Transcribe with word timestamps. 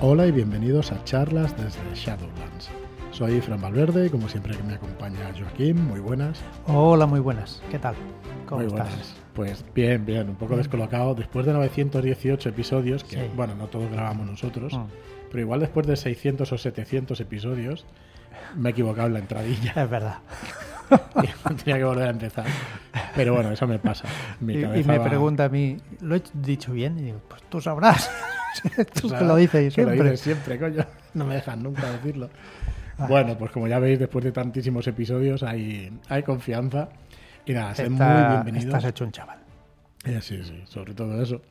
Hola 0.00 0.26
y 0.26 0.32
bienvenidos 0.32 0.92
a 0.92 1.02
charlas 1.04 1.56
desde 1.56 1.80
Shadowlands. 1.94 2.68
Soy 3.12 3.40
Fran 3.40 3.60
Valverde 3.60 4.06
y 4.06 4.10
como 4.10 4.28
siempre 4.28 4.54
que 4.56 4.62
me 4.62 4.74
acompaña 4.74 5.18
Joaquín, 5.38 5.82
muy 5.86 6.00
buenas. 6.00 6.40
Hola, 6.66 7.06
muy 7.06 7.20
buenas. 7.20 7.62
¿Qué 7.70 7.78
tal? 7.78 7.94
¿Cómo 8.46 8.60
muy 8.62 8.66
estás? 8.70 8.88
buenas. 8.88 9.14
Pues 9.34 9.64
bien, 9.74 10.04
bien, 10.04 10.28
un 10.28 10.36
poco 10.36 10.56
descolocado. 10.56 11.14
Después 11.14 11.46
de 11.46 11.52
918 11.52 12.48
episodios, 12.50 13.04
que 13.04 13.16
Sí. 13.16 13.30
bueno, 13.34 13.54
no 13.54 13.66
todos 13.68 13.90
grabamos 13.90 14.26
nosotros, 14.26 14.72
Mm. 14.74 14.84
pero 15.30 15.40
igual 15.40 15.60
después 15.60 15.86
de 15.86 15.96
600 15.96 16.52
o 16.52 16.58
700 16.58 17.20
episodios, 17.20 17.86
me 18.54 18.68
he 18.68 18.72
equivocado 18.72 19.06
en 19.08 19.14
la 19.14 19.18
entradilla 19.20 19.72
Es 19.76 19.90
verdad. 19.90 20.18
y 21.22 21.54
tenía 21.54 21.78
que 21.78 21.84
volver 21.84 22.06
a 22.06 22.10
empezar. 22.10 22.44
Pero 23.14 23.34
bueno, 23.34 23.50
eso 23.50 23.66
me 23.66 23.78
pasa. 23.78 24.06
Mi 24.40 24.54
Y, 24.54 24.64
y 24.64 24.84
me 24.84 24.98
va- 24.98 25.04
pregunta 25.04 25.46
a 25.46 25.48
mí, 25.48 25.78
¿lo 26.00 26.14
he 26.16 26.22
dicho 26.34 26.72
bien? 26.72 26.98
Y 26.98 27.02
digo, 27.02 27.20
pues 27.28 27.42
tú 27.48 27.60
sabrás. 27.62 28.10
tú 29.00 29.08
que 29.08 29.24
lo 29.24 29.36
dices 29.36 29.74
que 29.74 29.82
lo 29.82 29.88
siempre. 29.90 30.10
dices 30.10 30.20
siempre, 30.20 30.58
coño. 30.58 30.84
No 31.14 31.24
me 31.24 31.34
dejan 31.34 31.62
nunca 31.62 31.90
decirlo. 31.90 32.30
Ah. 32.98 33.08
Bueno, 33.10 33.36
pues 33.36 33.50
como 33.50 33.68
ya 33.68 33.78
veis, 33.78 33.98
después 33.98 34.24
de 34.24 34.32
tantísimos 34.32 34.86
episodios 34.86 35.42
hay, 35.42 35.92
hay 36.08 36.22
confianza. 36.22 36.88
Y 37.44 37.52
nada, 37.52 37.74
sed 37.74 37.90
muy 37.90 38.06
bienvenidos. 38.06 38.64
estás 38.64 38.84
hecho 38.86 39.04
un 39.04 39.12
chaval. 39.12 39.38
Eh, 40.06 40.20
sí, 40.22 40.42
sí, 40.42 40.62
sobre 40.64 40.94
todo 40.94 41.20
eso. 41.22 41.42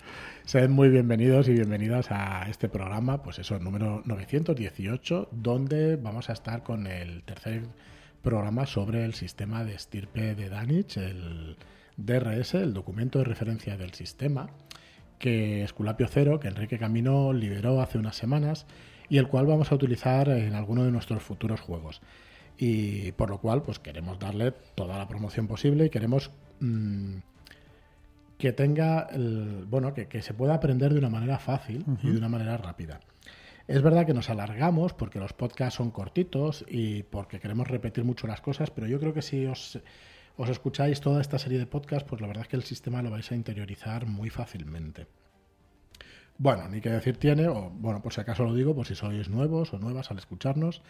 Sed 0.45 0.69
muy 0.69 0.89
bienvenidos 0.89 1.47
y 1.47 1.53
bienvenidas 1.53 2.07
a 2.09 2.49
este 2.49 2.67
programa, 2.67 3.21
pues 3.21 3.37
eso, 3.37 3.59
número 3.59 4.01
918, 4.05 5.29
donde 5.31 5.97
vamos 5.97 6.31
a 6.31 6.33
estar 6.33 6.63
con 6.63 6.87
el 6.87 7.21
tercer 7.21 7.61
programa 8.23 8.65
sobre 8.65 9.05
el 9.05 9.13
sistema 9.13 9.63
de 9.63 9.75
estirpe 9.75 10.33
de 10.33 10.49
Danich, 10.49 10.97
el 10.97 11.57
DRS, 11.97 12.55
el 12.55 12.73
documento 12.73 13.19
de 13.19 13.25
referencia 13.25 13.77
del 13.77 13.93
sistema, 13.93 14.49
que 15.19 15.63
Esculapio 15.63 16.07
Cero, 16.09 16.39
que 16.39 16.47
Enrique 16.47 16.77
Camino 16.77 17.33
liberó 17.33 17.81
hace 17.81 17.97
unas 17.97 18.15
semanas 18.15 18.65
y 19.09 19.17
el 19.17 19.27
cual 19.27 19.45
vamos 19.45 19.71
a 19.71 19.75
utilizar 19.75 20.29
en 20.29 20.53
alguno 20.53 20.83
de 20.83 20.91
nuestros 20.91 21.23
futuros 21.23 21.61
juegos. 21.61 22.01
Y 22.57 23.11
por 23.13 23.29
lo 23.29 23.39
cual, 23.39 23.63
pues 23.63 23.79
queremos 23.79 24.19
darle 24.19 24.53
toda 24.75 24.97
la 24.97 25.07
promoción 25.07 25.47
posible 25.47 25.85
y 25.85 25.89
queremos 25.89 26.31
mm, 26.59 27.17
que 28.37 28.53
tenga, 28.53 29.07
el, 29.11 29.65
bueno, 29.67 29.93
que, 29.93 30.07
que 30.07 30.21
se 30.21 30.33
pueda 30.33 30.55
aprender 30.55 30.93
de 30.93 30.99
una 30.99 31.09
manera 31.09 31.39
fácil 31.39 31.85
y 32.03 32.11
de 32.11 32.17
una 32.17 32.29
manera 32.29 32.57
rápida. 32.57 32.99
Es 33.67 33.81
verdad 33.81 34.05
que 34.05 34.13
nos 34.13 34.29
alargamos 34.29 34.93
porque 34.93 35.19
los 35.19 35.33
podcasts 35.33 35.77
son 35.77 35.89
cortitos 35.89 36.63
y 36.69 37.03
porque 37.03 37.39
queremos 37.39 37.67
repetir 37.67 38.03
mucho 38.03 38.27
las 38.27 38.39
cosas, 38.39 38.69
pero 38.69 38.87
yo 38.87 38.99
creo 38.99 39.13
que 39.13 39.23
si 39.23 39.45
os, 39.47 39.79
os 40.37 40.49
escucháis 40.49 40.99
toda 41.01 41.21
esta 41.21 41.39
serie 41.39 41.59
de 41.59 41.65
podcasts, 41.65 42.07
pues 42.07 42.21
la 42.21 42.27
verdad 42.27 42.43
es 42.43 42.49
que 42.49 42.55
el 42.57 42.63
sistema 42.63 43.01
lo 43.01 43.11
vais 43.11 43.31
a 43.31 43.35
interiorizar 43.35 44.05
muy 44.05 44.29
fácilmente. 44.29 45.07
Bueno, 46.37 46.67
ni 46.67 46.81
que 46.81 46.89
decir 46.89 47.17
tiene, 47.17 47.47
o 47.47 47.69
bueno, 47.69 48.01
por 48.01 48.13
si 48.13 48.21
acaso 48.21 48.43
lo 48.43 48.53
digo, 48.53 48.75
por 48.75 48.85
si 48.85 48.95
sois 48.95 49.29
nuevos 49.29 49.73
o 49.73 49.79
nuevas 49.79 50.11
al 50.11 50.17
escucharnos. 50.17 50.81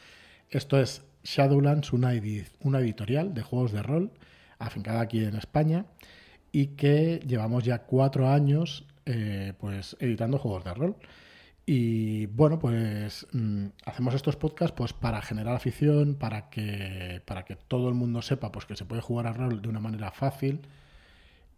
Esto 0.50 0.80
es 0.80 1.04
Shadowlands, 1.24 1.94
una 1.94 2.14
editorial 2.14 3.34
de 3.34 3.42
juegos 3.44 3.72
de 3.72 3.84
rol 3.84 4.12
afincada 4.58 5.02
aquí 5.02 5.24
en 5.24 5.36
España 5.36 5.86
y 6.52 6.68
que 6.68 7.20
llevamos 7.28 7.64
ya 7.64 7.80
cuatro 7.80 8.30
años 8.30 8.86
eh, 9.06 9.54
pues 9.60 9.96
editando 10.00 10.40
juegos 10.40 10.64
de 10.64 10.74
rol. 10.74 10.96
Y 11.66 12.28
bueno, 12.28 12.60
pues 12.60 13.26
mm, 13.32 13.68
hacemos 13.86 14.14
estos 14.14 14.36
podcasts 14.36 14.76
pues 14.76 14.94
para 14.94 15.22
generar 15.22 15.56
afición, 15.56 16.16
para 16.16 16.50
que, 16.50 17.22
para 17.26 17.44
que 17.44 17.56
todo 17.56 17.90
el 17.90 17.96
mundo 17.96 18.22
sepa 18.22 18.52
pues 18.52 18.66
que 18.66 18.76
se 18.76 18.86
puede 18.86 19.02
jugar 19.02 19.26
a 19.28 19.34
rol 19.34 19.62
de 19.62 19.70
una 19.70 19.80
manera 19.80 20.12
fácil 20.12 20.62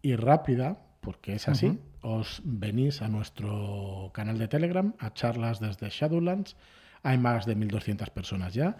y 0.01 0.15
rápida, 0.15 0.77
porque 1.01 1.33
es 1.33 1.49
así. 1.49 1.77
Os 2.01 2.41
venís 2.45 3.01
a 3.01 3.09
nuestro 3.09 4.11
canal 4.13 4.37
de 4.37 4.47
Telegram, 4.47 4.93
a 4.99 5.13
charlas 5.13 5.59
desde 5.59 5.89
Shadowlands. 5.89 6.55
Hay 7.03 7.17
más 7.17 7.45
de 7.45 7.57
1.200 7.57 8.09
personas 8.11 8.53
ya 8.53 8.77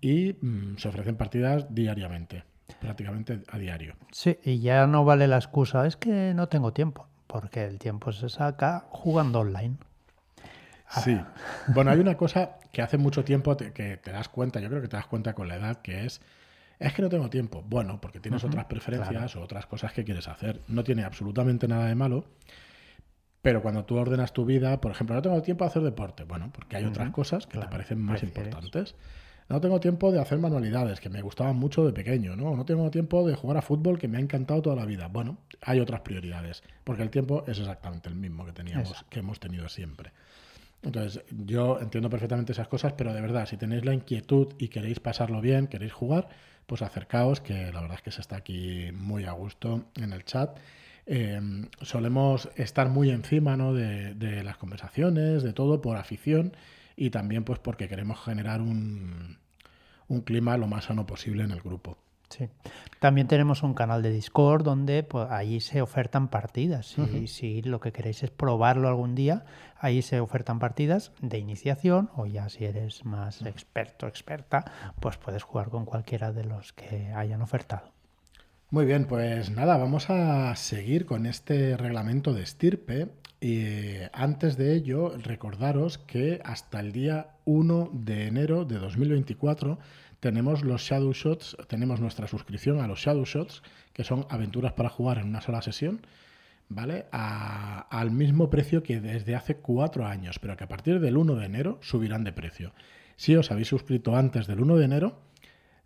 y 0.00 0.32
mm, 0.40 0.78
se 0.78 0.88
ofrecen 0.88 1.16
partidas 1.16 1.66
diariamente, 1.70 2.44
prácticamente 2.80 3.42
a 3.48 3.58
diario. 3.58 3.96
Sí, 4.12 4.38
y 4.44 4.60
ya 4.60 4.86
no 4.86 5.04
vale 5.04 5.28
la 5.28 5.36
excusa, 5.36 5.86
es 5.86 5.96
que 5.96 6.32
no 6.34 6.48
tengo 6.48 6.72
tiempo, 6.72 7.06
porque 7.26 7.64
el 7.64 7.78
tiempo 7.78 8.12
se 8.12 8.30
saca 8.30 8.86
jugando 8.90 9.40
online. 9.40 9.76
Sí. 11.04 11.20
Bueno, 11.74 11.90
hay 11.90 11.98
una 12.00 12.16
cosa 12.16 12.56
que 12.72 12.82
hace 12.82 12.98
mucho 12.98 13.24
tiempo 13.24 13.56
te- 13.56 13.72
que 13.72 13.96
te 13.96 14.10
das 14.12 14.28
cuenta, 14.28 14.60
yo 14.60 14.68
creo 14.68 14.82
que 14.82 14.88
te 14.88 14.96
das 14.96 15.06
cuenta 15.06 15.34
con 15.34 15.46
la 15.48 15.56
edad, 15.56 15.80
que 15.82 16.04
es, 16.06 16.20
es 16.78 16.92
que 16.92 17.02
no 17.02 17.08
tengo 17.08 17.28
tiempo. 17.30 17.62
Bueno, 17.66 18.00
porque 18.00 18.20
tienes 18.20 18.42
otras 18.44 18.64
preferencias 18.64 19.36
o 19.36 19.42
otras 19.42 19.66
cosas 19.66 19.92
que 19.92 20.04
quieres 20.04 20.26
hacer. 20.28 20.60
No 20.68 20.82
tiene 20.82 21.04
absolutamente 21.04 21.68
nada 21.68 21.86
de 21.86 21.94
malo, 21.94 22.24
pero 23.42 23.62
cuando 23.62 23.84
tú 23.84 23.96
ordenas 23.96 24.32
tu 24.32 24.44
vida, 24.44 24.80
por 24.80 24.90
ejemplo, 24.92 25.14
no 25.16 25.22
tengo 25.22 25.40
tiempo 25.42 25.64
de 25.64 25.68
hacer 25.70 25.82
deporte, 25.82 26.24
bueno, 26.24 26.50
porque 26.52 26.76
hay 26.76 26.84
otras 26.84 27.10
cosas 27.10 27.46
que 27.46 27.52
claro, 27.52 27.68
te 27.68 27.72
parecen 27.72 27.98
más 28.00 28.20
prefieres. 28.20 28.52
importantes. 28.52 28.94
No 29.48 29.60
tengo 29.60 29.80
tiempo 29.80 30.12
de 30.12 30.20
hacer 30.20 30.38
manualidades, 30.38 31.00
que 31.00 31.08
me 31.08 31.22
gustaban 31.22 31.56
mucho 31.56 31.84
de 31.84 31.92
pequeño, 31.92 32.36
¿no? 32.36 32.54
No 32.54 32.64
tengo 32.64 32.88
tiempo 32.90 33.26
de 33.26 33.34
jugar 33.34 33.56
a 33.56 33.62
fútbol, 33.62 33.98
que 33.98 34.06
me 34.06 34.18
ha 34.18 34.20
encantado 34.20 34.62
toda 34.62 34.76
la 34.76 34.84
vida. 34.84 35.08
Bueno, 35.08 35.38
hay 35.62 35.80
otras 35.80 36.02
prioridades, 36.02 36.62
porque 36.84 37.02
el 37.02 37.10
tiempo 37.10 37.42
es 37.48 37.58
exactamente 37.58 38.08
el 38.08 38.14
mismo 38.14 38.44
que 38.46 38.52
teníamos, 38.52 38.88
Exacto. 38.90 39.08
que 39.10 39.18
hemos 39.20 39.40
tenido 39.40 39.68
siempre. 39.68 40.12
Entonces, 40.82 41.22
yo 41.30 41.78
entiendo 41.80 42.08
perfectamente 42.08 42.52
esas 42.52 42.68
cosas, 42.68 42.94
pero 42.94 43.12
de 43.12 43.20
verdad, 43.20 43.46
si 43.46 43.56
tenéis 43.56 43.84
la 43.84 43.92
inquietud 43.92 44.54
y 44.58 44.68
queréis 44.68 44.98
pasarlo 45.00 45.40
bien, 45.40 45.66
queréis 45.66 45.92
jugar, 45.92 46.28
pues 46.66 46.82
acercaos, 46.82 47.40
que 47.40 47.70
la 47.72 47.80
verdad 47.82 47.96
es 47.96 48.02
que 48.02 48.10
se 48.10 48.20
está 48.20 48.36
aquí 48.36 48.90
muy 48.92 49.24
a 49.24 49.32
gusto 49.32 49.84
en 49.96 50.12
el 50.12 50.24
chat. 50.24 50.58
Eh, 51.06 51.40
solemos 51.82 52.48
estar 52.56 52.88
muy 52.88 53.10
encima 53.10 53.56
¿no? 53.56 53.74
de, 53.74 54.14
de 54.14 54.42
las 54.42 54.56
conversaciones, 54.56 55.42
de 55.42 55.52
todo, 55.52 55.82
por 55.82 55.96
afición 55.96 56.52
y 56.96 57.10
también 57.10 57.44
pues 57.44 57.58
porque 57.58 57.88
queremos 57.88 58.22
generar 58.22 58.60
un, 58.60 59.38
un 60.08 60.20
clima 60.20 60.56
lo 60.56 60.66
más 60.66 60.84
sano 60.84 61.06
posible 61.06 61.44
en 61.44 61.50
el 61.50 61.60
grupo. 61.60 61.98
Sí. 62.30 62.48
También 63.00 63.26
tenemos 63.26 63.62
un 63.62 63.74
canal 63.74 64.02
de 64.02 64.10
Discord 64.10 64.62
donde 64.62 65.02
pues, 65.02 65.28
allí 65.30 65.60
se 65.60 65.82
ofertan 65.82 66.28
partidas. 66.28 66.96
Si, 67.26 67.62
lo 67.62 67.80
que 67.80 67.92
queréis 67.92 68.22
es 68.22 68.30
probarlo 68.30 68.88
algún 68.88 69.14
día, 69.14 69.44
ahí 69.78 70.02
se 70.02 70.20
ofertan 70.20 70.58
partidas 70.58 71.12
de 71.20 71.38
iniciación 71.38 72.10
o 72.14 72.26
ya 72.26 72.48
si 72.48 72.64
eres 72.64 73.04
más 73.04 73.42
experto 73.42 74.06
experta, 74.06 74.64
pues 75.00 75.16
puedes 75.16 75.42
jugar 75.42 75.70
con 75.70 75.84
cualquiera 75.84 76.32
de 76.32 76.44
los 76.44 76.72
que 76.72 77.12
hayan 77.14 77.42
ofertado. 77.42 77.90
Muy 78.70 78.86
bien, 78.86 79.06
pues 79.06 79.50
nada, 79.50 79.76
vamos 79.78 80.10
a 80.10 80.54
seguir 80.54 81.04
con 81.04 81.26
este 81.26 81.76
reglamento 81.76 82.32
de 82.32 82.42
estirpe. 82.42 83.08
Y 83.40 83.64
antes 84.12 84.58
de 84.58 84.74
ello, 84.74 85.16
recordaros 85.16 85.98
que 85.98 86.40
hasta 86.44 86.78
el 86.78 86.92
día 86.92 87.30
1 87.46 87.90
de 87.92 88.26
enero 88.26 88.66
de 88.66 88.78
2024 88.78 89.78
tenemos 90.20 90.62
los 90.62 90.82
Shadow 90.82 91.12
Shots, 91.12 91.56
tenemos 91.66 92.00
nuestra 92.00 92.28
suscripción 92.28 92.80
a 92.80 92.86
los 92.86 93.00
Shadow 93.00 93.24
Shots, 93.24 93.62
que 93.92 94.04
son 94.04 94.26
aventuras 94.28 94.74
para 94.74 94.90
jugar 94.90 95.18
en 95.18 95.28
una 95.28 95.40
sola 95.40 95.62
sesión, 95.62 96.06
¿vale? 96.68 97.06
Al 97.10 98.10
mismo 98.10 98.50
precio 98.50 98.82
que 98.82 99.00
desde 99.00 99.34
hace 99.34 99.56
cuatro 99.56 100.06
años, 100.06 100.38
pero 100.38 100.56
que 100.56 100.64
a 100.64 100.68
partir 100.68 101.00
del 101.00 101.16
1 101.16 101.34
de 101.34 101.46
enero 101.46 101.78
subirán 101.82 102.24
de 102.24 102.32
precio. 102.32 102.72
Si 103.16 103.34
os 103.34 103.50
habéis 103.50 103.68
suscrito 103.68 104.16
antes 104.16 104.46
del 104.46 104.60
1 104.60 104.76
de 104.76 104.84
enero, 104.84 105.20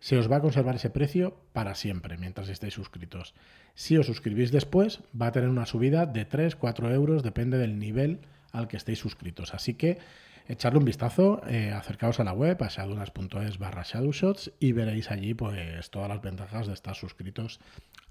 se 0.00 0.18
os 0.18 0.30
va 0.30 0.36
a 0.36 0.40
conservar 0.40 0.74
ese 0.74 0.90
precio 0.90 1.36
para 1.52 1.74
siempre 1.74 2.18
mientras 2.18 2.48
estéis 2.48 2.74
suscritos. 2.74 3.34
Si 3.74 3.96
os 3.96 4.06
suscribís 4.06 4.52
después, 4.52 5.00
va 5.20 5.28
a 5.28 5.32
tener 5.32 5.48
una 5.48 5.64
subida 5.64 6.04
de 6.04 6.26
3, 6.26 6.56
4 6.56 6.92
euros, 6.92 7.22
depende 7.22 7.56
del 7.56 7.78
nivel 7.78 8.20
al 8.52 8.68
que 8.68 8.76
estéis 8.76 8.98
suscritos. 8.98 9.54
Así 9.54 9.74
que 9.74 9.98
echarle 10.46 10.78
un 10.78 10.84
vistazo, 10.84 11.42
eh, 11.48 11.72
acercaos 11.72 12.20
a 12.20 12.24
la 12.24 12.32
web, 12.32 12.62
a 12.62 12.68
shadowlands.es 12.68 13.58
barra 13.58 13.82
shadowshots 13.82 14.52
y 14.60 14.72
veréis 14.72 15.10
allí 15.10 15.34
pues 15.34 15.90
todas 15.90 16.08
las 16.08 16.20
ventajas 16.20 16.66
de 16.66 16.74
estar 16.74 16.94
suscritos 16.94 17.60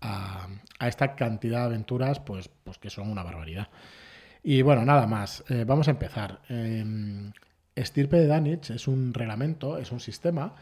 a, 0.02 0.48
esta 0.82 1.16
cantidad 1.16 1.60
de 1.60 1.66
aventuras, 1.66 2.20
pues, 2.20 2.50
pues 2.64 2.78
que 2.78 2.90
son 2.90 3.10
una 3.10 3.24
barbaridad. 3.24 3.70
Y 4.44 4.62
bueno, 4.62 4.84
nada 4.84 5.08
más. 5.08 5.44
Eh, 5.50 5.64
vamos 5.66 5.88
a 5.88 5.92
empezar. 5.92 6.42
Eh, 6.50 7.32
Estirpe 7.76 8.18
de 8.18 8.28
Danich 8.28 8.70
es 8.70 8.88
un 8.88 9.14
reglamento, 9.14 9.78
es 9.78 9.92
un 9.92 10.00
sistema 10.00 10.56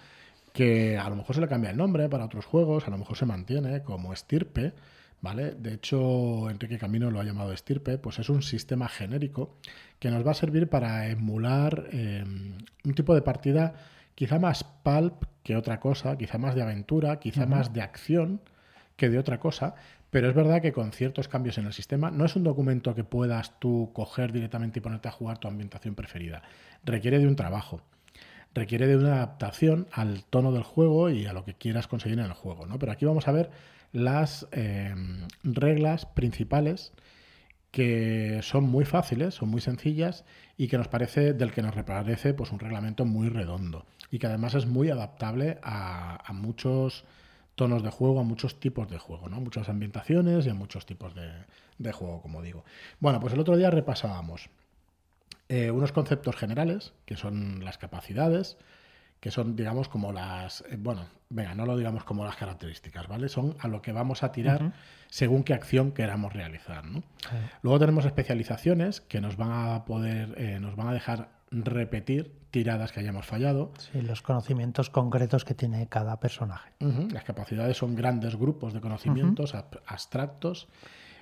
que 0.54 0.98
a 0.98 1.10
lo 1.10 1.16
mejor 1.16 1.36
se 1.36 1.42
le 1.42 1.48
cambia 1.48 1.72
el 1.72 1.78
nombre 1.78 2.08
para 2.10 2.26
otros 2.26 2.46
juegos, 2.46 2.88
a 2.88 2.92
lo 2.92 2.98
mejor 2.98 3.18
se 3.18 3.26
mantiene 3.26 3.84
como 3.84 4.14
Estirpe, 4.14 4.74
¿vale? 5.22 5.52
De 5.52 5.74
hecho, 5.74 6.50
Enrique 6.50 6.78
Camino 6.78 7.10
lo 7.12 7.20
ha 7.20 7.24
llamado 7.24 7.54
Estirpe, 7.54 7.98
pues 7.98 8.20
es 8.20 8.30
un 8.30 8.42
sistema 8.42 8.90
genérico 8.90 9.56
que 10.00 10.10
nos 10.10 10.26
va 10.26 10.32
a 10.32 10.36
servir 10.36 10.68
para 10.68 11.08
emular 11.08 11.88
eh, 11.92 12.24
un 12.84 12.94
tipo 12.94 13.14
de 13.14 13.22
partida 13.22 13.74
quizá 14.16 14.40
más 14.40 14.64
pulp 14.64 15.24
que 15.44 15.56
otra 15.56 15.80
cosa, 15.80 16.18
quizá 16.18 16.38
más 16.38 16.56
de 16.56 16.62
aventura, 16.62 17.20
quizá 17.20 17.46
más 17.46 17.74
de 17.74 17.82
acción 17.82 18.42
que 18.96 19.10
de 19.10 19.18
otra 19.18 19.40
cosa, 19.40 19.76
pero 20.12 20.30
es 20.30 20.36
verdad 20.36 20.62
que 20.62 20.74
con 20.74 20.92
ciertos 20.92 21.28
cambios 21.28 21.58
en 21.58 21.66
el 21.66 21.74
sistema 21.74 22.12
no 22.12 22.26
es 22.26 22.36
un 22.36 22.44
documento 22.44 22.94
que 22.94 23.04
puedas 23.04 23.60
tú 23.60 23.92
coger 23.94 24.32
directamente 24.32 24.80
y 24.80 24.82
ponerte 24.82 25.08
a 25.08 25.12
jugar 25.12 25.38
tu 25.38 25.48
ambientación 25.48 25.96
preferida. 25.96 26.44
Requiere 26.84 27.18
de 27.18 27.28
un 27.28 27.36
trabajo, 27.36 27.82
requiere 28.54 28.88
de 28.88 28.98
una 28.98 29.14
adaptación 29.14 29.88
al 29.92 30.24
tono 30.26 30.52
del 30.52 30.64
juego 30.64 31.10
y 31.10 31.26
a 31.26 31.34
lo 31.34 31.46
que 31.46 31.54
quieras 31.54 31.88
conseguir 31.88 32.20
en 32.20 32.26
el 32.26 32.34
juego. 32.34 32.66
¿no? 32.66 32.78
Pero 32.78 32.92
aquí 32.92 33.06
vamos 33.06 33.28
a 33.28 33.32
ver 33.32 33.50
las 33.92 34.48
eh, 34.52 34.94
reglas 35.44 36.06
principales 36.06 36.94
que 37.72 38.42
son 38.44 38.66
muy 38.66 38.86
fáciles, 38.86 39.36
son 39.36 39.50
muy 39.50 39.62
sencillas 39.62 40.26
y 40.58 40.68
que 40.68 40.78
nos 40.78 40.90
parece, 40.90 41.34
del 41.34 41.52
que 41.52 41.62
nos 41.62 41.74
parece 41.84 42.34
pues 42.34 42.52
un 42.52 42.60
reglamento 42.60 43.06
muy 43.06 43.30
redondo 43.30 43.86
y 44.12 44.20
que 44.20 44.28
además 44.28 44.54
es 44.56 44.66
muy 44.66 44.90
adaptable 44.90 45.58
a, 45.64 46.22
muchos 46.34 47.06
tonos 47.56 47.82
de 47.82 47.90
juego, 47.90 48.20
a 48.20 48.24
muchos 48.24 48.60
tipos 48.60 48.90
de 48.90 48.98
juego, 48.98 49.30
¿no? 49.30 49.40
muchas 49.40 49.70
ambientaciones 49.70 50.46
y 50.46 50.50
a 50.50 50.54
muchos 50.54 50.86
tipos 50.86 51.14
de, 51.16 51.92
juego, 51.94 52.22
como 52.22 52.42
digo. 52.42 52.66
Bueno, 53.00 53.20
pues 53.20 53.34
el 53.34 53.40
otro 53.40 53.56
día 53.56 53.72
repasábamos 53.72 54.50
eh, 55.48 55.72
unos 55.72 55.94
conceptos 55.94 56.36
generales, 56.36 56.94
que 57.06 57.16
son 57.16 57.64
las 57.64 57.78
capacidades, 57.78 58.58
que 59.22 59.30
son, 59.30 59.56
digamos, 59.56 59.88
como 59.88 60.12
las, 60.12 60.62
eh, 60.70 60.78
bueno, 60.78 61.06
venga, 61.30 61.54
no 61.54 61.68
lo 61.68 61.78
digamos 61.78 62.04
como 62.04 62.26
las 62.26 62.36
características, 62.36 63.08
¿vale? 63.08 63.30
Son 63.30 63.56
a 63.60 63.68
lo 63.68 63.80
que 63.82 63.92
vamos 63.94 64.24
a 64.24 64.32
tirar 64.32 64.74
según 65.10 65.44
qué 65.44 65.54
acción 65.54 65.92
queramos 65.92 66.34
realizar, 66.34 66.86
¿no? 66.88 67.04
Luego 67.62 67.80
tenemos 67.80 68.06
especializaciones 68.06 69.00
que 69.00 69.22
nos 69.22 69.38
van 69.38 69.52
a 69.52 69.86
poder, 69.86 70.34
eh, 70.38 70.60
nos 70.60 70.76
van 70.76 70.88
a 70.88 70.94
dejar 70.94 71.30
repetir 71.52 72.34
tiradas 72.50 72.92
que 72.92 73.02
hayamos 73.02 73.28
fallado. 73.28 73.72
Sí, 73.78 74.02
los 74.02 74.24
conocimientos 74.24 74.90
concretos 74.90 75.46
que 75.46 75.54
tiene 75.54 75.88
cada 75.88 76.20
personaje. 76.20 76.72
Las 76.80 77.24
capacidades 77.24 77.78
son 77.78 77.96
grandes 77.96 78.36
grupos 78.36 78.74
de 78.74 78.82
conocimientos 78.82 79.54
abstractos 79.54 80.68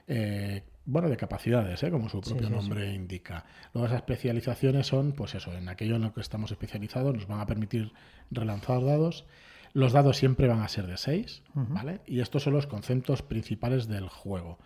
eh, 0.07 0.63
bueno, 0.89 1.07
de 1.07 1.17
capacidades, 1.17 1.83
¿eh? 1.83 1.91
como 1.91 2.09
su 2.09 2.19
propio 2.19 2.49
nombre 2.49 2.93
indica. 2.93 3.45
Luego 3.73 3.85
esas 3.85 3.99
especializaciones 3.99 4.87
son, 4.87 5.11
pues 5.11 5.35
eso, 5.35 5.53
en 5.53 5.69
aquello 5.69 5.95
en 5.97 6.01
lo 6.01 6.13
que 6.13 6.21
estamos 6.21 6.51
especializados 6.51 7.13
nos 7.13 7.27
van 7.27 7.39
a 7.39 7.45
permitir 7.45 7.93
relanzar 8.31 8.83
dados. 8.83 9.25
Los 9.73 9.93
dados 9.93 10.17
siempre 10.17 10.47
van 10.47 10.61
a 10.61 10.67
ser 10.67 10.87
de 10.87 10.97
6, 10.97 11.43
¿vale? 11.53 12.01
Y 12.07 12.21
estos 12.21 12.41
son 12.41 12.53
los 12.53 12.65
conceptos 12.65 13.21
principales 13.21 13.87
del 13.87 14.09
juego. 14.09 14.57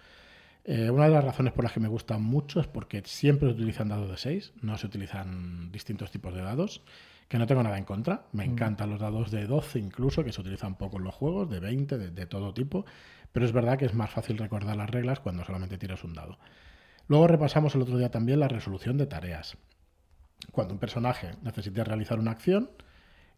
Eh, 0.64 0.90
una 0.90 1.06
de 1.06 1.12
las 1.12 1.26
razones 1.26 1.52
por 1.52 1.66
las 1.66 1.74
que 1.74 1.82
me 1.82 1.90
gustan 1.90 2.22
mucho 2.24 2.62
es 2.62 2.68
porque 2.68 3.02
siempre 3.06 3.50
se 3.50 3.56
utilizan 3.56 3.90
dados 3.90 4.10
de 4.10 4.16
6, 4.16 4.54
no 4.62 4.78
se 4.78 4.88
utilizan 4.88 5.74
distintos 5.74 6.10
tipos 6.10 6.34
de 6.34 6.42
dados, 6.42 6.84
que 7.34 7.40
no 7.40 7.48
tengo 7.48 7.64
nada 7.64 7.78
en 7.78 7.84
contra. 7.84 8.28
Me 8.32 8.46
encantan 8.46 8.90
los 8.90 9.00
dados 9.00 9.32
de 9.32 9.46
12 9.46 9.80
incluso, 9.80 10.24
que 10.24 10.32
se 10.32 10.40
utilizan 10.40 10.76
poco 10.76 10.98
en 10.98 11.04
los 11.04 11.16
juegos, 11.16 11.50
de 11.50 11.60
20, 11.60 11.98
de 11.98 12.26
todo 12.26 12.54
tipo 12.54 12.86
pero 13.34 13.46
es 13.46 13.52
verdad 13.52 13.78
que 13.78 13.86
es 13.86 13.94
más 13.94 14.12
fácil 14.12 14.38
recordar 14.38 14.78
las 14.78 14.90
reglas 14.90 15.20
cuando 15.20 15.44
solamente 15.44 15.78
tiras 15.78 16.04
un 16.06 16.14
dado. 16.14 16.38
Luego 17.08 17.28
repasamos 17.28 17.76
el 17.76 17.82
otro 17.82 17.98
día 17.98 18.12
también 18.12 18.40
la 18.40 18.48
resolución 18.48 18.98
de 18.98 19.08
tareas. 19.08 19.58
Cuando 20.52 20.76
un 20.76 20.80
personaje 20.80 21.32
necesite 21.42 21.84
realizar 21.84 22.20
una 22.20 22.32
acción 22.32 22.70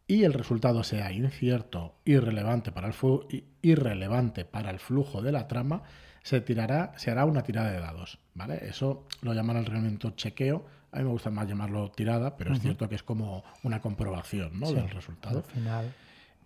y 0.06 0.24
el 0.24 0.34
resultado 0.34 0.84
sea 0.84 1.12
incierto, 1.12 1.96
irrelevante 2.04 2.72
para 2.72 2.88
el, 2.88 3.46
irrelevante 3.62 4.46
para 4.46 4.70
el 4.70 4.80
flujo 4.80 5.22
de 5.22 5.32
la 5.32 5.48
trama, 5.48 5.84
se, 6.22 6.42
tirará, 6.42 6.94
se 6.98 7.10
hará 7.10 7.26
una 7.26 7.44
tirada 7.44 7.72
de 7.72 7.80
dados. 7.80 8.20
¿vale? 8.34 8.60
Eso 8.68 9.08
lo 9.22 9.34
llaman 9.34 9.58
el 9.58 9.66
reglamento 9.66 10.12
chequeo. 10.12 10.66
A 10.96 11.00
mí 11.00 11.04
me 11.04 11.12
gusta 11.12 11.30
más 11.30 11.46
llamarlo 11.46 11.92
tirada, 11.92 12.38
pero 12.38 12.54
es 12.54 12.62
cierto 12.62 12.88
que 12.88 12.96
es 12.96 13.04
como 13.04 13.44
una 13.64 13.82
comprobación 13.82 14.62
del 14.62 14.90
resultado. 14.90 15.40
Al 15.40 15.44
final. 15.44 15.94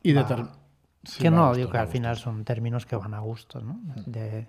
Y 0.02 0.14
que 1.20 1.30
no, 1.30 1.54
digo 1.54 1.70
que 1.70 1.78
al 1.78 1.88
final 1.88 2.18
son 2.18 2.44
términos 2.44 2.86
que 2.86 2.96
van 2.96 3.14
a 3.14 3.20
gusto 3.20 3.62
de, 4.06 4.48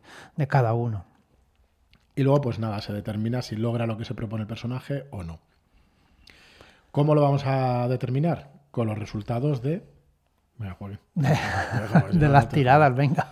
cada 0.48 0.72
uno. 0.72 1.04
Y 2.16 2.22
luego, 2.22 2.40
pues 2.40 2.58
nada, 2.58 2.80
se 2.80 2.92
determina 2.92 3.42
si 3.42 3.56
logra 3.56 3.86
lo 3.86 3.96
que 3.96 4.04
se 4.04 4.14
propone 4.14 4.42
el 4.42 4.48
personaje 4.48 5.06
o 5.10 5.22
no. 5.22 5.38
¿Cómo 6.90 7.14
lo 7.14 7.22
vamos 7.22 7.44
a 7.46 7.86
determinar? 7.88 8.50
Con 8.70 8.88
los 8.88 8.98
resultados 8.98 9.62
de. 9.62 9.84
de 12.12 12.28
las 12.28 12.48
tiradas, 12.48 12.94
venga. 12.94 13.28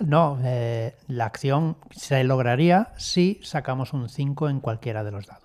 No, 0.00 0.38
eh, 0.42 0.96
la 1.08 1.26
acción 1.26 1.76
se 1.90 2.24
lograría 2.24 2.92
si 2.96 3.40
sacamos 3.42 3.92
un 3.92 4.08
5 4.08 4.48
en 4.48 4.60
cualquiera 4.60 5.04
de 5.04 5.10
los 5.10 5.26
dados. 5.26 5.43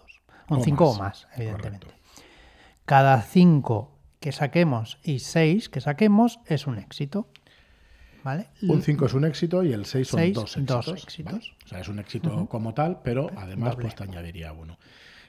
Un 0.50 0.64
5 0.64 0.86
o, 0.86 0.98
más, 0.98 1.28
evidentemente. 1.36 1.88
Cada 2.86 3.22
5 3.22 3.92
que 4.20 4.32
saquemos 4.32 4.98
y 5.04 5.20
6 5.20 5.70
que 5.70 5.82
saquemos 5.82 6.40
es 6.46 6.68
un 6.68 6.78
éxito. 6.78 7.28
¿Vale? 8.24 8.48
Un 8.64 8.82
5 8.82 9.06
es 9.06 9.14
un 9.14 9.26
éxito 9.26 9.64
y 9.64 9.72
el 9.72 9.86
6 9.86 10.08
son 10.08 10.34
dos 10.34 10.88
éxitos. 10.90 11.56
O 11.66 11.68
sea, 11.68 11.80
es 11.80 11.88
un 11.88 12.00
éxito 12.00 12.48
como 12.48 12.74
tal, 12.74 13.00
pero 13.02 13.30
además 13.38 13.76
pues 13.76 13.96
te 13.96 14.04
añadiría 14.04 14.52
uno. 14.52 14.78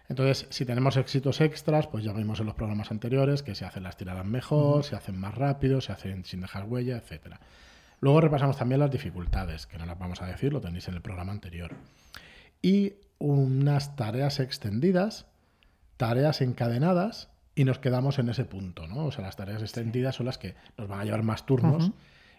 Entonces, 0.09 0.49
si 0.51 0.65
tenemos 0.65 0.97
éxitos 0.97 1.41
extras, 1.41 1.87
pues 1.87 2.03
ya 2.03 2.13
vimos 2.13 2.41
en 2.41 2.47
los 2.47 2.57
programas 2.57 2.91
anteriores 2.91 3.45
que 3.45 3.55
se 3.55 3.65
hacen 3.65 3.85
las 3.85 3.97
tiradas 3.97 4.27
mejor, 4.27 4.83
se 4.83 4.97
hacen 4.97 5.17
más 5.17 5.37
rápido, 5.37 5.81
se 5.81 5.93
hacen 5.93 6.25
sin 6.25 6.41
dejar 6.41 6.65
huella, 6.65 6.97
etcétera. 6.97 7.39
Luego 8.01 8.21
repasamos 8.21 8.57
también 8.57 8.81
las 8.81 8.91
dificultades, 8.91 9.69
que 9.69 9.79
no 9.79 9.87
las 9.87 9.97
vamos 9.97 10.21
a 10.21 10.27
decir, 10.27 10.53
lo 10.53 10.61
tenéis 10.61 10.89
en 10.89 10.95
el 10.95 11.01
programa 11.01 11.31
anterior. 11.31 11.77
Y 12.61 12.95
unas 13.21 13.95
tareas 13.95 14.41
extendidas, 14.41 15.27
tareas 15.97 16.41
encadenadas 16.41 17.29
y 17.55 17.65
nos 17.65 17.79
quedamos 17.79 18.19
en 18.19 18.31
ese 18.31 18.45
punto, 18.45 18.89
¿no? 18.89 19.05
O 19.05 19.13
sea, 19.13 19.23
las 19.23 19.37
tareas 19.37 19.63
extendidas 19.63 20.17
son 20.17 20.27
las 20.27 20.39
que 20.39 20.57
nos 20.77 20.89
van 20.89 21.01
a 21.01 21.05
llevar 21.05 21.23
más 21.23 21.47
turnos. 21.47 21.93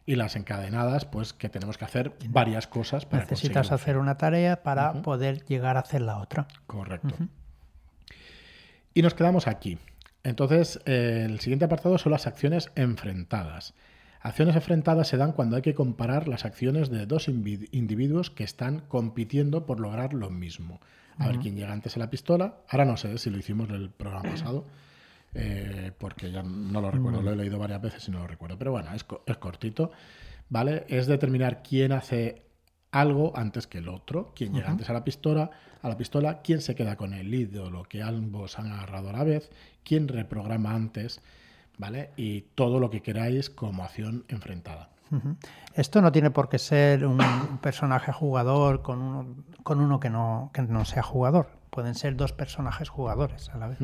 Y 0.04 0.16
las 0.16 0.36
encadenadas, 0.36 1.06
pues 1.06 1.32
que 1.32 1.48
tenemos 1.48 1.78
que 1.78 1.86
hacer 1.86 2.14
varias 2.28 2.66
cosas 2.66 3.06
para 3.06 3.22
Necesitas 3.22 3.72
hacer 3.72 3.98
una 3.98 4.18
tarea 4.18 4.64
para 4.64 4.94
poder 5.04 5.46
llegar 5.46 5.78
a 5.78 5.82
hacer 5.82 6.02
la 6.02 6.18
otra. 6.18 6.48
Correcto. 6.66 7.16
Y 8.96 9.04
nos 9.04 9.14
quedamos 9.14 9.48
aquí. 9.48 9.78
Entonces, 10.24 10.80
el 10.86 11.40
siguiente 11.40 11.66
apartado 11.66 12.00
son 12.00 12.14
las 12.14 12.26
acciones 12.26 12.72
enfrentadas. 12.74 13.76
Acciones 14.22 14.56
enfrentadas 14.56 15.08
se 15.08 15.18
dan 15.18 15.32
cuando 15.32 15.56
hay 15.56 15.62
que 15.62 15.74
comparar 15.74 16.28
las 16.28 16.46
acciones 16.46 16.90
de 16.90 17.06
dos 17.06 17.28
individuos 17.28 18.30
que 18.30 18.44
están 18.44 18.82
compitiendo 18.82 19.66
por 19.66 19.80
lograr 19.80 20.14
lo 20.14 20.30
mismo. 20.30 20.80
A 21.18 21.28
ver 21.28 21.40
quién 21.40 21.56
llega 21.56 21.72
antes 21.72 21.98
a 21.98 22.00
la 22.00 22.10
pistola. 22.10 22.58
Ahora 22.70 22.86
no 22.86 22.98
sé 22.98 23.18
si 23.18 23.30
lo 23.30 23.38
hicimos 23.38 23.70
en 23.70 23.76
el 23.76 23.90
programa 23.90 24.30
pasado. 24.32 24.66
Eh, 25.34 25.92
porque 25.98 26.32
ya 26.32 26.44
no 26.44 26.82
lo 26.82 26.92
recuerdo, 26.92 27.22
lo 27.22 27.32
he 27.32 27.36
leído 27.36 27.58
varias 27.58 27.82
veces 27.82 28.08
y 28.08 28.12
no 28.12 28.20
lo 28.20 28.28
recuerdo. 28.28 28.58
Pero 28.58 28.72
bueno, 28.72 28.94
es, 28.94 29.06
es 29.26 29.38
cortito, 29.38 29.92
¿vale? 30.50 30.86
Es 30.88 31.08
determinar 31.08 31.64
quién 31.64 31.92
hace 31.92 32.44
algo 32.92 33.32
antes 33.36 33.68
que 33.68 33.78
el 33.78 33.88
otro, 33.88 34.34
quién 34.36 34.54
llega 34.54 34.70
antes 34.70 34.90
a 34.90 34.94
la 34.94 35.04
pistola, 35.04 35.50
a 35.82 35.90
la 35.90 35.98
pistola, 35.98 36.42
quién 36.42 36.62
se 36.62 36.76
queda 36.76 36.98
con 36.98 37.14
el 37.14 37.34
ídolo 37.34 37.84
que 37.84 38.04
ambos 38.04 38.60
han 38.60 38.72
agarrado 38.72 39.10
a 39.10 39.14
la 39.14 39.24
vez, 39.24 39.50
quién 39.84 40.08
reprograma 40.08 40.76
antes, 40.76 41.22
¿vale? 41.82 42.12
Y 42.16 42.42
todo 42.54 42.80
lo 42.80 42.92
que 42.92 43.02
queráis 43.02 43.50
como 43.50 43.84
acción 43.84 44.24
enfrentada. 44.28 44.90
Esto 45.74 46.02
no 46.02 46.12
tiene 46.14 46.30
por 46.30 46.48
qué 46.48 46.58
ser 46.58 47.06
un 47.06 47.18
personaje 47.62 48.14
jugador 48.14 48.82
con 48.82 49.02
uno, 49.02 49.36
con 49.64 49.82
uno 49.82 50.00
que, 50.00 50.10
no, 50.10 50.52
que 50.54 50.62
no 50.62 50.86
sea 50.86 51.04
jugador. 51.04 51.50
Pueden 51.70 51.96
ser 51.96 52.16
dos 52.16 52.32
personajes 52.32 52.88
jugadores 52.88 53.50
a 53.50 53.58
la 53.58 53.68
vez. 53.68 53.80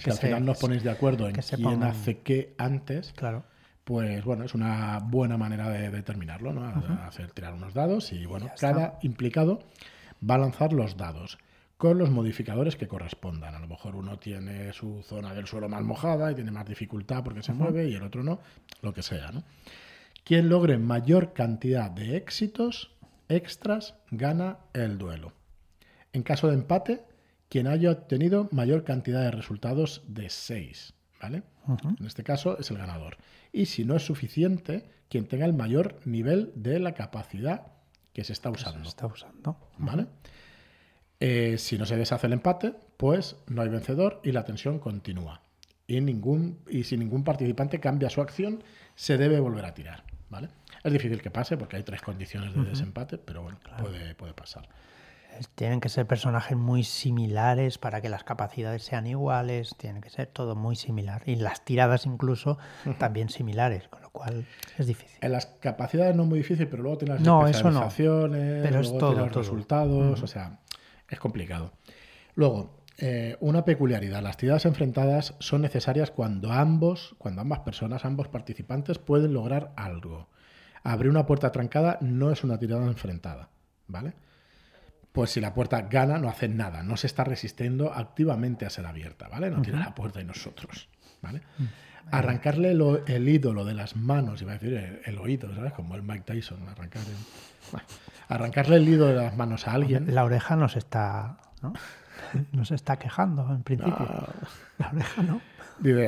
Si 0.00 0.10
al 0.10 0.16
final 0.16 0.44
nos 0.44 0.58
ponéis 0.58 0.82
de 0.82 0.90
acuerdo 0.90 1.28
en 1.28 1.34
quién 1.34 1.82
hace 1.84 2.20
qué 2.20 2.54
antes, 2.58 3.12
claro. 3.12 3.44
pues 3.84 4.24
bueno, 4.24 4.44
es 4.44 4.54
una 4.54 4.98
buena 4.98 5.36
manera 5.36 5.68
de 5.68 5.90
determinarlo, 5.90 6.52
¿no? 6.52 6.66
Hacer 7.06 7.30
tirar 7.32 7.52
unos 7.52 7.74
dados 7.74 8.12
y 8.12 8.26
bueno, 8.26 8.48
cada 8.58 8.98
implicado 9.02 9.60
va 10.28 10.36
a 10.36 10.38
lanzar 10.38 10.72
los 10.72 10.96
dados 10.96 11.38
con 11.82 11.98
los 11.98 12.12
modificadores 12.12 12.76
que 12.76 12.86
correspondan. 12.86 13.56
A 13.56 13.58
lo 13.58 13.66
mejor 13.66 13.96
uno 13.96 14.16
tiene 14.16 14.72
su 14.72 15.02
zona 15.02 15.34
del 15.34 15.48
suelo 15.48 15.68
más 15.68 15.82
mojada 15.82 16.30
y 16.30 16.36
tiene 16.36 16.52
más 16.52 16.64
dificultad 16.64 17.24
porque 17.24 17.42
se 17.42 17.54
mueve 17.54 17.88
y 17.88 17.94
el 17.96 18.04
otro 18.04 18.22
no, 18.22 18.38
lo 18.82 18.94
que 18.94 19.02
sea, 19.02 19.32
¿no? 19.32 19.42
Quien 20.22 20.48
logre 20.48 20.78
mayor 20.78 21.32
cantidad 21.32 21.90
de 21.90 22.16
éxitos 22.16 22.92
extras 23.28 23.96
gana 24.12 24.58
el 24.74 24.96
duelo. 24.96 25.32
En 26.12 26.22
caso 26.22 26.46
de 26.46 26.54
empate, 26.54 27.02
quien 27.48 27.66
haya 27.66 27.90
obtenido 27.90 28.48
mayor 28.52 28.84
cantidad 28.84 29.22
de 29.22 29.32
resultados 29.32 30.04
de 30.06 30.30
6. 30.30 30.94
¿vale? 31.20 31.42
En 31.98 32.06
este 32.06 32.22
caso 32.22 32.60
es 32.60 32.70
el 32.70 32.78
ganador. 32.78 33.16
Y 33.52 33.66
si 33.66 33.84
no 33.84 33.96
es 33.96 34.06
suficiente, 34.06 34.88
quien 35.08 35.26
tenga 35.26 35.46
el 35.46 35.52
mayor 35.52 35.98
nivel 36.04 36.52
de 36.54 36.78
la 36.78 36.94
capacidad 36.94 37.72
que 38.12 38.22
se 38.22 38.34
está 38.34 38.50
usando. 38.50 38.88
está 38.88 39.06
usando. 39.06 39.56
¿Vale? 39.78 40.06
Eh, 41.24 41.56
si 41.56 41.78
no 41.78 41.86
se 41.86 41.96
deshace 41.96 42.26
el 42.26 42.32
empate, 42.32 42.74
pues 42.96 43.36
no 43.46 43.62
hay 43.62 43.68
vencedor 43.68 44.20
y 44.24 44.32
la 44.32 44.44
tensión 44.44 44.80
continúa. 44.80 45.40
Y, 45.86 46.00
ningún, 46.00 46.58
y 46.68 46.82
si 46.82 46.96
ningún 46.96 47.22
participante 47.22 47.78
cambia 47.78 48.10
su 48.10 48.20
acción, 48.20 48.64
se 48.96 49.16
debe 49.18 49.38
volver 49.38 49.64
a 49.64 49.72
tirar. 49.72 50.02
¿vale? 50.30 50.48
Es 50.82 50.92
difícil 50.92 51.22
que 51.22 51.30
pase 51.30 51.56
porque 51.56 51.76
hay 51.76 51.84
tres 51.84 52.02
condiciones 52.02 52.52
de 52.52 52.64
desempate, 52.64 53.18
pero 53.18 53.42
bueno, 53.42 53.60
puede, 53.78 54.16
puede 54.16 54.34
pasar. 54.34 54.68
Tienen 55.54 55.80
que 55.80 55.88
ser 55.88 56.06
personajes 56.06 56.56
muy 56.56 56.82
similares 56.82 57.78
para 57.78 58.00
que 58.00 58.08
las 58.08 58.24
capacidades 58.24 58.82
sean 58.82 59.06
iguales, 59.06 59.76
tiene 59.78 60.00
que 60.00 60.10
ser 60.10 60.26
todo 60.26 60.56
muy 60.56 60.74
similar. 60.74 61.22
Y 61.24 61.36
las 61.36 61.64
tiradas 61.64 62.04
incluso 62.04 62.58
también 62.98 63.28
similares, 63.28 63.86
con 63.88 64.02
lo 64.02 64.10
cual 64.10 64.44
es 64.76 64.86
difícil. 64.88 65.18
En 65.20 65.30
las 65.30 65.46
capacidades 65.46 66.16
no 66.16 66.24
es 66.24 66.28
muy 66.28 66.38
difícil, 66.38 66.66
pero 66.66 66.82
luego 66.82 66.98
tienes 66.98 67.18
las 67.18 67.26
no, 67.26 67.46
especializaciones, 67.46 68.62
pero 68.62 68.82
luego 68.82 68.98
todo, 68.98 69.12
los 69.14 69.32
resultados, 69.32 70.20
o 70.20 70.26
sea, 70.26 70.58
es 71.14 71.20
complicado. 71.20 71.72
Luego, 72.34 72.84
eh, 72.98 73.36
una 73.40 73.64
peculiaridad, 73.64 74.22
las 74.22 74.36
tiradas 74.36 74.66
enfrentadas 74.66 75.34
son 75.38 75.62
necesarias 75.62 76.10
cuando 76.10 76.52
ambos, 76.52 77.14
cuando 77.18 77.40
ambas 77.40 77.60
personas, 77.60 78.04
ambos 78.04 78.28
participantes 78.28 78.98
pueden 78.98 79.32
lograr 79.32 79.72
algo. 79.76 80.28
Abrir 80.84 81.10
una 81.10 81.26
puerta 81.26 81.52
trancada 81.52 81.98
no 82.00 82.30
es 82.30 82.44
una 82.44 82.58
tirada 82.58 82.86
enfrentada, 82.86 83.50
¿vale? 83.86 84.14
pues 85.12 85.30
si 85.30 85.40
la 85.40 85.54
puerta 85.54 85.82
gana, 85.82 86.18
no 86.18 86.28
hace 86.28 86.48
nada, 86.48 86.82
no 86.82 86.96
se 86.96 87.06
está 87.06 87.22
resistiendo 87.22 87.92
activamente 87.92 88.64
a 88.64 88.70
ser 88.70 88.86
abierta, 88.86 89.28
¿vale? 89.28 89.50
No 89.50 89.60
tiene 89.60 89.78
la 89.78 89.94
puerta 89.94 90.20
y 90.20 90.24
nosotros, 90.24 90.88
¿vale? 91.20 91.42
Mm. 91.58 91.64
Arrancarle 92.10 92.72
el 92.72 93.28
ídolo 93.28 93.64
de 93.64 93.74
las 93.74 93.94
manos, 93.94 94.40
iba 94.42 94.52
a 94.52 94.54
decir 94.54 95.00
el, 95.04 95.18
oído, 95.18 95.54
¿sabes? 95.54 95.74
Como 95.74 95.94
el 95.94 96.02
Mike 96.02 96.24
Tyson, 96.24 96.66
arrancar 96.66 97.02
arrancarle 98.34 98.76
el 98.76 98.88
ídolo 98.88 99.14
de 99.14 99.24
las 99.24 99.36
manos 99.36 99.68
a 99.68 99.72
alguien. 99.72 100.14
La 100.14 100.24
oreja 100.24 100.56
no 100.56 100.68
se 100.68 100.78
está, 100.78 101.38
¿no? 101.60 101.72
Está 102.70 102.98
quejando, 102.98 103.48
en 103.50 103.62
principio. 103.62 104.08
La 104.78 104.90
oreja 104.90 105.22
no. 105.22 105.40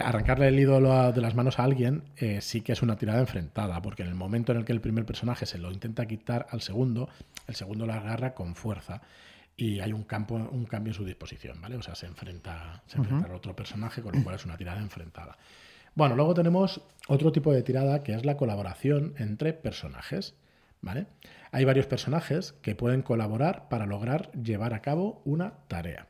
arrancarle 0.02 0.48
el 0.48 0.58
ídolo 0.58 1.12
de 1.12 1.20
las 1.20 1.34
manos 1.34 1.58
a 1.58 1.64
alguien 1.64 2.04
eh, 2.16 2.40
sí 2.40 2.62
que 2.62 2.72
es 2.72 2.82
una 2.82 2.96
tirada 2.96 3.20
enfrentada, 3.20 3.80
porque 3.82 4.02
en 4.02 4.08
el 4.08 4.14
momento 4.14 4.52
en 4.52 4.58
el 4.58 4.64
que 4.64 4.72
el 4.72 4.80
primer 4.80 5.04
personaje 5.04 5.46
se 5.46 5.58
lo 5.58 5.70
intenta 5.70 6.06
quitar 6.06 6.46
al 6.50 6.60
segundo, 6.60 7.08
el 7.46 7.54
segundo 7.54 7.86
lo 7.86 7.92
agarra 7.92 8.34
con 8.34 8.54
fuerza 8.54 9.02
y 9.56 9.80
hay 9.80 9.92
un, 9.92 10.04
campo, 10.04 10.34
un 10.34 10.64
cambio 10.64 10.92
en 10.92 10.94
su 10.94 11.04
disposición, 11.04 11.60
¿vale? 11.60 11.76
O 11.76 11.82
sea, 11.82 11.94
se 11.94 12.06
enfrenta, 12.06 12.82
se 12.86 12.98
enfrenta 12.98 13.26
al 13.26 13.34
otro 13.34 13.54
personaje, 13.54 14.02
con 14.02 14.14
lo 14.14 14.22
cual 14.22 14.36
es 14.36 14.44
una 14.44 14.56
tirada 14.56 14.80
enfrentada. 14.80 15.36
Bueno, 15.94 16.16
luego 16.16 16.34
tenemos 16.34 16.80
otro 17.06 17.30
tipo 17.30 17.52
de 17.52 17.62
tirada 17.62 18.02
que 18.02 18.14
es 18.14 18.24
la 18.24 18.36
colaboración 18.36 19.14
entre 19.18 19.52
personajes, 19.52 20.34
¿vale? 20.84 21.06
Hay 21.50 21.64
varios 21.64 21.86
personajes 21.86 22.52
que 22.62 22.74
pueden 22.74 23.02
colaborar 23.02 23.68
para 23.68 23.86
lograr 23.86 24.30
llevar 24.32 24.74
a 24.74 24.82
cabo 24.82 25.22
una 25.24 25.54
tarea. 25.68 26.08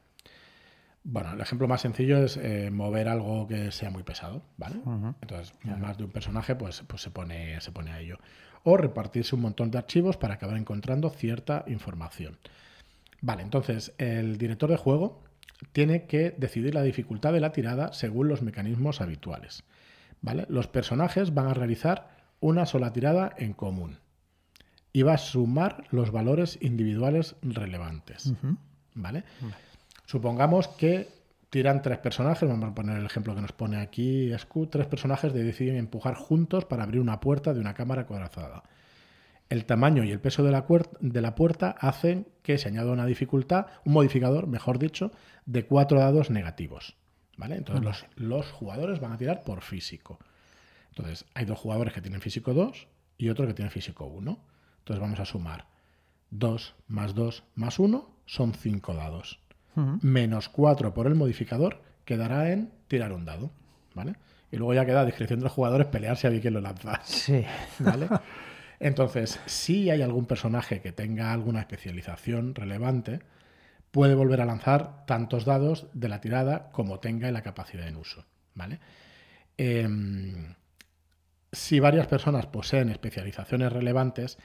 Bueno, 1.05 1.35
el 1.35 1.41
ejemplo 1.41 1.69
más 1.69 1.83
sencillo 1.83 2.19
es 2.25 2.37
eh, 2.39 2.71
mover 2.71 3.09
algo 3.09 3.47
que 3.47 3.71
sea 3.71 3.91
muy 3.91 4.03
pesado, 4.03 4.43
¿vale? 4.57 4.77
Entonces, 5.21 5.55
más 5.63 5.99
de 5.99 6.05
un 6.05 6.11
personaje 6.11 6.55
pues, 6.55 6.83
pues 6.87 7.03
se, 7.03 7.11
pone, 7.11 7.61
se 7.61 7.73
pone 7.73 7.93
a 7.93 8.01
ello. 8.01 8.19
O 8.63 8.79
repartirse 8.79 9.35
un 9.35 9.43
montón 9.43 9.71
de 9.71 9.79
archivos 9.79 10.17
para 10.17 10.35
acabar 10.35 10.57
encontrando 10.57 11.11
cierta 11.11 11.65
información. 11.67 12.39
Vale, 13.21 13.43
entonces 13.43 13.93
el 13.99 14.39
director 14.39 14.71
de 14.71 14.79
juego 14.79 15.23
tiene 15.73 16.07
que 16.07 16.35
decidir 16.39 16.75
la 16.75 16.83
dificultad 16.83 17.35
de 17.35 17.41
la 17.41 17.53
tirada 17.53 17.93
según 17.93 18.29
los 18.29 18.41
mecanismos 18.41 19.03
habituales. 19.03 19.63
¿vale? 20.23 20.47
Los 20.49 20.69
personajes 20.69 21.35
van 21.35 21.49
a 21.49 21.55
realizar 21.55 22.09
una 22.41 22.65
sola 22.65 22.93
tirada 22.93 23.35
en 23.37 23.53
común 23.53 23.99
y 24.95 25.03
va 25.03 25.15
a 25.15 25.19
sumar 25.19 25.85
los 25.91 26.13
valores 26.13 26.57
individuales 26.63 27.35
relevantes. 27.43 28.33
¿vale? 28.95 29.25
Supongamos 30.07 30.69
que 30.69 31.09
tiran 31.51 31.83
tres 31.83 31.99
personajes, 31.99 32.49
vamos 32.49 32.71
a 32.71 32.75
poner 32.75 32.99
el 32.99 33.05
ejemplo 33.05 33.35
que 33.35 33.41
nos 33.41 33.51
pone 33.51 33.79
aquí 33.79 34.31
Scu, 34.39 34.69
tres 34.69 34.87
personajes 34.87 35.35
deciden 35.35 35.77
empujar 35.77 36.15
juntos 36.15 36.65
para 36.65 36.85
abrir 36.85 37.01
una 37.01 37.19
puerta 37.19 37.53
de 37.53 37.61
una 37.61 37.75
cámara 37.75 38.03
acorazada. 38.03 38.63
El 39.49 39.65
tamaño 39.65 40.05
y 40.05 40.13
el 40.13 40.21
peso 40.21 40.45
de 40.45 40.53
la, 40.53 40.65
de 41.01 41.21
la, 41.21 41.35
puerta 41.35 41.75
hacen 41.81 42.29
que 42.43 42.57
se 42.57 42.69
añada 42.69 42.93
una 42.93 43.05
dificultad, 43.05 43.67
un 43.85 43.95
modificador, 43.95 44.47
mejor 44.47 44.79
dicho, 44.79 45.11
de 45.45 45.67
cuatro 45.67 45.99
dados 45.99 46.31
negativos. 46.31 46.97
¿vale? 47.37 47.57
Entonces 47.57 47.85
los, 47.85 48.07
los, 48.15 48.53
jugadores 48.53 49.01
van 49.01 49.13
a 49.13 49.19
tirar 49.19 49.43
por 49.43 49.61
físico. 49.61 50.21
Entonces 50.91 51.25
hay 51.35 51.47
dos 51.47 51.59
jugadores 51.59 51.93
que 51.93 52.01
tienen 52.01 52.21
físico 52.21 52.55
2 52.55 52.87
y 53.19 53.29
otro 53.29 53.45
que 53.49 53.55
tiene 53.55 53.71
físico 53.73 54.07
1. 54.07 54.54
Entonces 54.85 55.01
vamos 55.01 55.21
a 55.21 55.25
sumar 55.25 55.67
2 56.31 56.75
más 56.89 57.15
2 57.15 57.45
más 57.55 57.79
1 57.79 58.11
son 58.27 58.55
5 58.55 58.95
dados 58.95 59.41
menos 59.77 60.49
4 60.49 60.95
por 60.95 61.07
el 61.07 61.15
modificador, 61.15 61.83
quedará 62.05 62.53
en 62.53 62.71
tirar 62.89 63.13
un 63.13 63.25
dado. 63.25 63.51
¿Vale? 63.95 64.15
Y 64.51 64.57
luego 64.57 64.75
ya 64.75 64.87
queda 64.87 65.01
a 65.01 65.05
discreción 65.05 65.41
de 65.41 65.45
los 65.45 65.53
jugadores 65.53 65.87
pelear 65.87 66.17
si 66.17 66.27
hay 66.27 66.41
quien 66.41 66.55
lo 66.55 66.61
lanza. 66.61 67.01
Sí. 67.05 67.45
¿Vale? 67.79 68.09
Entonces, 68.81 69.41
si 69.47 69.91
hay 69.91 70.03
algún 70.03 70.27
personaje 70.27 70.81
que 70.81 70.93
tenga 70.93 71.33
alguna 71.33 71.61
especialización 71.61 72.55
relevante, 72.55 73.21
puede 73.91 74.15
volver 74.15 74.41
a 74.41 74.45
lanzar 74.45 75.07
tantos 75.07 75.45
dados 75.45 75.87
de 75.93 76.09
la 76.09 76.21
tirada 76.21 76.71
como 76.73 76.99
tenga 76.99 77.31
la 77.31 77.43
capacidad 77.43 77.87
en 77.87 77.97
uso. 77.97 78.25
¿Vale? 78.55 78.81
Em, 79.57 80.55
si 81.53 81.79
varias 81.79 82.09
personas 82.09 82.47
poseen 82.47 82.91
especializaciones 82.91 83.73
relevantes, 83.73 84.39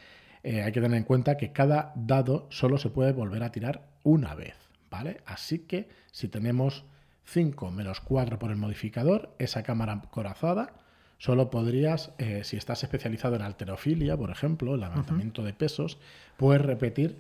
eh, 0.44 0.64
hay 0.64 0.72
que 0.72 0.82
tener 0.82 0.98
en 0.98 1.04
cuenta 1.04 1.38
que 1.38 1.52
cada 1.52 1.94
dado 1.96 2.48
solo 2.50 2.78
se 2.78 2.90
puede 2.90 3.12
volver 3.12 3.44
a 3.44 3.52
tirar 3.52 3.88
una 4.04 4.36
vez. 4.36 4.70
¿vale? 4.90 5.22
Así 5.26 5.60
que 5.60 5.90
si 6.12 6.28
tenemos 6.28 6.86
5 7.26 7.72
menos 7.72 8.02
4 8.02 8.40
por 8.40 8.52
el 8.52 8.58
modificador, 8.58 9.36
esa 9.40 9.64
cámara 9.64 10.02
corazada, 10.10 10.74
solo 11.18 11.50
podrías, 11.50 12.12
eh, 12.18 12.44
si 12.44 12.58
estás 12.58 12.84
especializado 12.84 13.36
en 13.36 13.44
alterofilia, 13.44 14.18
por 14.18 14.32
ejemplo, 14.32 14.76
el 14.76 14.82
levantamiento 14.82 15.44
de 15.44 15.54
pesos, 15.54 16.00
puedes 16.38 16.62
repetir 16.62 17.20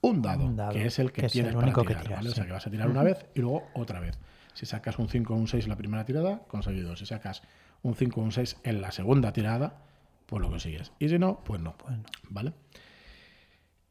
un 0.00 0.22
dado, 0.22 0.72
que 0.72 0.86
es 0.86 0.98
el 0.98 1.12
que 1.12 1.28
tienes 1.28 1.54
para 1.54 1.74
tirar, 1.74 2.26
O 2.26 2.30
sea, 2.30 2.46
que 2.46 2.52
vas 2.52 2.66
a 2.66 2.70
tirar 2.70 2.88
una 2.88 3.02
vez 3.02 3.26
y 3.34 3.40
luego 3.40 3.68
otra 3.74 4.00
vez. 4.00 4.18
Si 4.54 4.66
sacas 4.66 4.98
un 4.98 5.08
5 5.08 5.34
o 5.34 5.36
un 5.36 5.46
6 5.46 5.64
en 5.64 5.70
la 5.70 5.76
primera 5.76 6.04
tirada, 6.04 6.40
conseguido. 6.48 6.96
Si 6.96 7.06
sacas 7.06 7.42
un 7.82 7.94
5 7.94 8.20
o 8.20 8.24
un 8.24 8.32
6 8.32 8.56
en 8.64 8.80
la 8.80 8.92
segunda 8.92 9.32
tirada, 9.32 9.82
pues 10.30 10.40
lo 10.40 10.48
consigues. 10.48 10.92
Y 11.00 11.08
si 11.08 11.18
no, 11.18 11.42
pues 11.44 11.60
no. 11.60 11.76
Pues 11.76 11.98
¿Vale? 12.28 12.52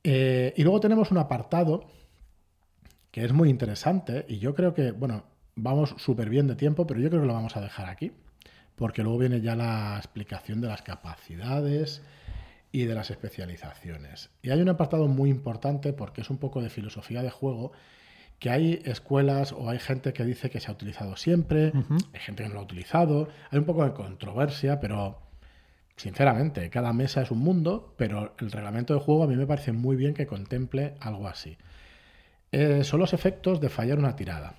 Eh, 0.03 0.53
y 0.55 0.63
luego 0.63 0.79
tenemos 0.79 1.11
un 1.11 1.17
apartado 1.17 1.85
que 3.11 3.25
es 3.25 3.33
muy 3.33 3.49
interesante 3.49 4.25
y 4.29 4.39
yo 4.39 4.55
creo 4.55 4.73
que, 4.73 4.91
bueno, 4.91 5.25
vamos 5.55 5.95
súper 5.97 6.29
bien 6.29 6.47
de 6.47 6.55
tiempo, 6.55 6.87
pero 6.87 7.01
yo 7.01 7.09
creo 7.09 7.21
que 7.21 7.27
lo 7.27 7.33
vamos 7.33 7.57
a 7.57 7.61
dejar 7.61 7.89
aquí, 7.89 8.13
porque 8.77 9.03
luego 9.03 9.17
viene 9.17 9.41
ya 9.41 9.57
la 9.57 9.97
explicación 9.97 10.61
de 10.61 10.69
las 10.69 10.81
capacidades 10.81 12.01
y 12.71 12.85
de 12.85 12.95
las 12.95 13.11
especializaciones. 13.11 14.29
Y 14.41 14.51
hay 14.51 14.61
un 14.61 14.69
apartado 14.69 15.09
muy 15.09 15.29
importante 15.29 15.91
porque 15.91 16.21
es 16.21 16.29
un 16.29 16.37
poco 16.37 16.61
de 16.61 16.69
filosofía 16.69 17.21
de 17.21 17.31
juego, 17.31 17.73
que 18.37 18.49
hay 18.49 18.81
escuelas 18.85 19.51
o 19.51 19.69
hay 19.69 19.79
gente 19.79 20.13
que 20.13 20.23
dice 20.23 20.49
que 20.49 20.61
se 20.61 20.69
ha 20.69 20.73
utilizado 20.73 21.17
siempre, 21.17 21.73
hay 22.13 22.19
gente 22.21 22.43
que 22.43 22.47
no 22.47 22.55
lo 22.55 22.61
ha 22.61 22.63
utilizado, 22.63 23.27
hay 23.51 23.59
un 23.59 23.65
poco 23.65 23.83
de 23.83 23.91
controversia, 23.91 24.79
pero 24.79 25.28
sinceramente, 25.99 26.69
cada 26.69 26.93
mesa 26.93 27.21
es 27.21 27.29
un 27.29 27.39
mundo, 27.39 27.93
pero 27.97 28.33
el 28.39 28.51
reglamento 28.51 28.93
de 28.93 29.01
juego 29.01 29.23
a 29.23 29.27
mí 29.27 29.35
me 29.35 29.45
parece 29.45 29.73
muy 29.73 29.97
bien 29.97 30.13
que 30.13 30.25
contemple 30.25 30.95
algo 31.01 31.27
así. 31.27 31.57
Eh, 32.53 32.85
son 32.85 33.01
los 33.01 33.13
efectos 33.13 33.59
de 33.59 33.67
fallar 33.67 33.99
una 33.99 34.15
tirada. 34.15 34.55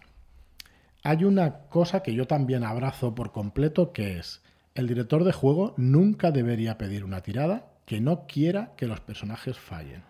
Hay 1.03 1.25
una 1.25 1.61
cosa 1.71 2.03
que 2.03 2.13
yo 2.13 2.27
también 2.27 2.63
abrazo 2.63 3.15
por 3.15 3.33
completo, 3.33 3.93
que 3.93 4.19
es 4.19 4.43
el 4.75 4.87
director 4.87 5.25
de 5.25 5.33
juego 5.33 5.73
nunca 5.79 6.31
debería 6.31 6.77
pedir 6.77 7.05
una 7.05 7.23
tirada 7.23 7.71
que 7.87 8.03
no 8.03 8.27
quiera 8.27 8.73
que 8.77 8.87
los 8.87 9.01
personajes 9.01 9.59
fallen. 9.59 10.05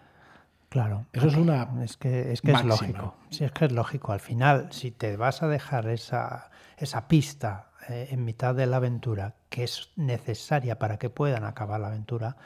Claro. 0.69 1.07
Eso 1.13 1.29
es 1.29 1.37
una. 1.37 1.69
Es 1.85 1.97
que 1.97 2.33
es, 2.33 2.43
que 2.43 2.51
es 2.51 2.65
lógico. 2.65 3.15
Sí, 3.31 3.45
es 3.45 3.53
que 3.53 3.67
es 3.67 3.73
lógico. 3.73 4.13
Al 4.13 4.21
final, 4.21 4.69
si 4.73 4.91
te 4.91 5.17
vas 5.17 5.43
a 5.43 5.49
dejar 5.49 5.89
esa, 5.89 6.51
esa 6.77 7.07
pista 7.07 7.70
eh, 7.89 8.09
en 8.11 8.25
mitad 8.25 8.55
de 8.55 8.67
la 8.67 8.77
aventura 8.77 9.35
que 9.49 9.65
es 9.65 9.91
necesaria 9.97 10.79
para 10.79 10.99
que 10.99 11.11
puedan 11.11 11.45
acabar 11.45 11.81
la 11.81 11.89
aventura, 11.89 12.37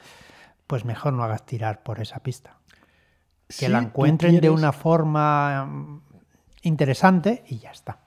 pues 0.67 0.85
mejor 0.85 1.13
no 1.13 1.23
hagas 1.23 1.45
tirar 1.45 1.83
por 1.83 1.99
esa 1.99 2.19
pista 2.19 2.57
que 3.47 3.69
la 3.69 3.79
encuentren 3.79 4.39
de 4.39 4.49
una 4.49 4.71
forma 4.71 5.65
mm, 5.65 6.01
interesante 6.63 7.43
y 7.47 7.59
ya 7.59 7.71
está. 7.71 7.99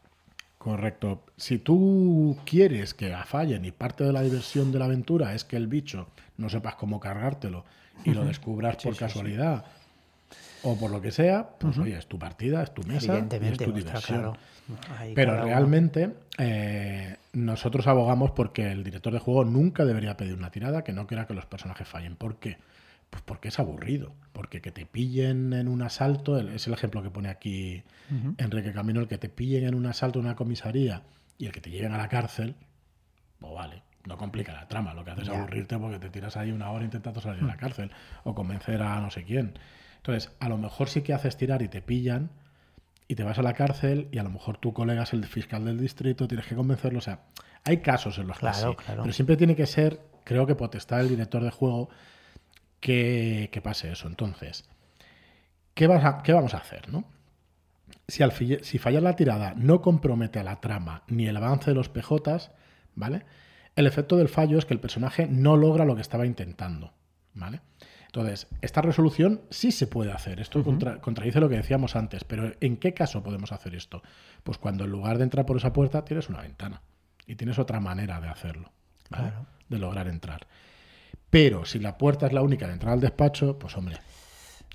Correcto. 0.59 1.25
Si 1.37 1.59
tú 1.59 2.37
quieres 2.45 2.95
que 2.95 3.15
fallen 3.25 3.65
y 3.65 3.71
parte 3.71 4.05
de 4.05 4.13
la 4.13 4.23
diversión 4.23 4.73
de 4.73 4.81
la 4.81 4.87
aventura 4.87 5.35
es 5.35 5.45
que 5.45 5.57
el 5.57 5.69
bicho 5.69 6.09
no 6.37 6.49
sepas 6.49 6.75
cómo 6.75 6.99
cargártelo 6.99 7.65
y 8.05 8.13
lo 8.13 8.25
descubras 8.25 8.77
por 8.77 8.97
casualidad 8.97 9.65
o 10.63 10.77
por 10.77 10.91
lo 10.91 11.01
que 11.01 11.11
sea, 11.11 11.51
pues 11.59 11.79
oye, 11.79 11.97
es 11.97 12.07
tu 12.07 12.19
partida, 12.19 12.63
es 12.63 12.75
tu 12.75 12.83
mesa, 12.83 13.19
es 13.19 13.59
tu 13.59 13.73
diversión. 13.73 14.37
Pero 15.15 15.43
realmente 15.43 16.15
eh, 16.37 17.17
nosotros 17.33 17.87
abogamos 17.87 18.33
porque 18.33 18.71
el 18.71 18.85
director 18.85 19.13
de 19.13 19.19
juego 19.19 19.45
nunca 19.45 19.85
debería 19.85 20.17
pedir 20.17 20.35
una 20.35 20.51
tirada 20.51 20.85
que 20.85 20.93
no 20.93 21.07
quiera 21.07 21.27
que 21.27 21.35
los 21.35 21.47
personajes 21.47 21.89
fallen. 21.89 22.17
¿Por 22.17 22.37
qué? 22.39 22.59
Pues 23.11 23.23
porque 23.23 23.49
es 23.49 23.59
aburrido, 23.59 24.13
porque 24.33 24.61
que 24.61 24.71
te 24.71 24.85
pillen 24.85 25.55
en 25.55 25.69
un 25.69 25.81
asalto, 25.81 26.39
es 26.39 26.67
el 26.67 26.75
ejemplo 26.75 27.03
que 27.03 27.11
pone 27.11 27.31
aquí 27.31 27.83
Enrique 28.37 28.73
Camino, 28.73 29.01
el 29.01 29.09
que 29.09 29.17
te 29.17 29.31
pillen 29.31 29.65
en 29.65 29.75
un 29.75 29.87
asalto 29.87 30.19
en 30.19 30.27
una 30.27 30.37
comisaría 30.37 31.03
y 31.39 31.47
el 31.47 31.53
que 31.53 31.61
te 31.61 31.71
lleven 31.71 31.93
a 31.93 31.99
la 31.99 32.09
cárcel, 32.09 32.55
pues 33.39 33.55
vale, 33.55 33.83
no 34.07 34.19
complica 34.19 34.53
la 34.53 34.69
trama, 34.69 34.93
lo 34.93 35.05
que 35.05 35.13
hace 35.13 35.23
es 35.23 35.29
aburrirte 35.31 35.79
porque 35.79 35.99
te 35.99 36.11
tiras 36.11 36.37
ahí 36.37 36.51
una 36.51 36.71
hora 36.71 36.85
intentando 36.85 37.21
salir 37.21 37.41
de 37.41 37.47
la 37.47 37.57
cárcel 37.57 37.91
o 38.25 38.35
convencer 38.35 38.83
a 38.83 39.01
no 39.01 39.11
sé 39.11 39.25
quién. 39.25 39.55
Entonces, 39.99 40.33
a 40.41 40.49
lo 40.49 40.57
mejor 40.57 40.89
sí 40.89 41.03
que 41.03 41.13
haces 41.13 41.37
tirar 41.37 41.63
y 41.63 41.69
te 41.69 41.83
pillan 41.83 42.31
y 43.09 43.15
te 43.15 43.25
vas 43.25 43.39
a 43.39 43.43
la 43.43 43.55
cárcel 43.55 44.09
y 44.13 44.19
a 44.19 44.23
lo 44.23 44.31
mejor 44.31 44.59
tu 44.59 44.73
colega 44.73 45.03
es 45.03 45.13
el 45.13 45.25
fiscal 45.27 45.65
del 45.65 45.79
distrito, 45.79 46.29
tienes 46.29 46.47
que 46.47 46.55
convencerlo, 46.55 46.99
o 46.99 47.03
sea, 47.03 47.21
hay 47.65 47.79
casos 47.79 48.19
en 48.19 48.27
los 48.27 48.39
que 48.39 48.53
sí, 48.53 48.67
pero 48.87 49.13
siempre 49.13 49.37
tiene 49.37 49.57
que 49.57 49.67
ser, 49.67 50.01
creo 50.25 50.47
que 50.47 50.55
potestad 50.55 51.01
el 51.01 51.09
director 51.09 51.43
de 51.43 51.51
juego 51.51 51.89
que, 52.81 53.61
pase 53.63 53.91
eso. 53.91 54.09
Entonces, 54.09 54.69
¿qué, 55.75 55.87
vamos 55.87 56.55
a 56.55 56.59
hacer? 56.59 56.89
¿no? 56.91 57.05
Si, 58.07 58.23
al, 58.23 58.33
si 58.33 58.79
fallar 58.79 59.03
la 59.03 59.17
tirada 59.17 59.55
no 59.57 59.81
compromete 59.81 60.39
a 60.39 60.45
la 60.45 60.61
trama 60.61 61.03
ni 61.09 61.27
el 61.27 61.37
avance 61.37 61.71
de 61.71 61.75
los 61.75 61.89
PJs, 61.89 62.51
¿vale? 62.95 63.25
El 63.75 63.87
efecto 63.87 64.17
del 64.17 64.29
fallo 64.29 64.59
es 64.59 64.65
que 64.65 64.75
el 64.75 64.81
personaje 64.81 65.29
no 65.29 65.57
logra 65.57 65.85
lo 65.85 65.95
que 65.95 66.03
estaba 66.03 66.27
intentando, 66.27 66.93
¿vale? 67.35 67.61
Entonces, 68.09 68.47
esta 68.63 68.81
resolución 68.81 69.43
sí 69.51 69.71
se 69.71 69.87
puede 69.87 70.13
hacer. 70.13 70.41
Esto 70.41 70.65
contradice 70.65 71.41
lo 71.41 71.49
que 71.51 71.57
decíamos 71.57 71.95
antes, 71.95 72.25
pero 72.25 72.53
¿en 72.61 72.79
qué 72.79 72.95
caso 72.95 73.23
podemos 73.23 73.53
hacer 73.53 73.75
esto? 73.75 74.03
Pues 74.43 74.57
cuando 74.57 74.85
en 74.85 74.91
lugar 74.91 75.19
de 75.19 75.25
entrar 75.25 75.45
por 75.45 75.59
esa 75.59 75.75
puerta 75.75 76.05
tienes 76.07 76.31
una 76.31 76.41
ventana 76.41 76.81
y 77.27 77.35
tienes 77.35 77.59
otra 77.59 77.81
manera 77.81 78.19
de 78.19 78.29
hacerlo, 78.29 78.73
de 79.69 79.79
lograr 79.79 80.09
entrar. 80.09 80.47
Pero 81.29 81.67
si 81.67 81.79
la 81.79 81.99
puerta 81.99 82.27
es 82.27 82.33
la 82.33 82.41
única 82.41 82.67
de 82.67 82.73
entrar 82.73 82.95
al 82.95 83.01
despacho, 83.01 83.59
pues 83.59 83.77
hombre, 83.77 83.99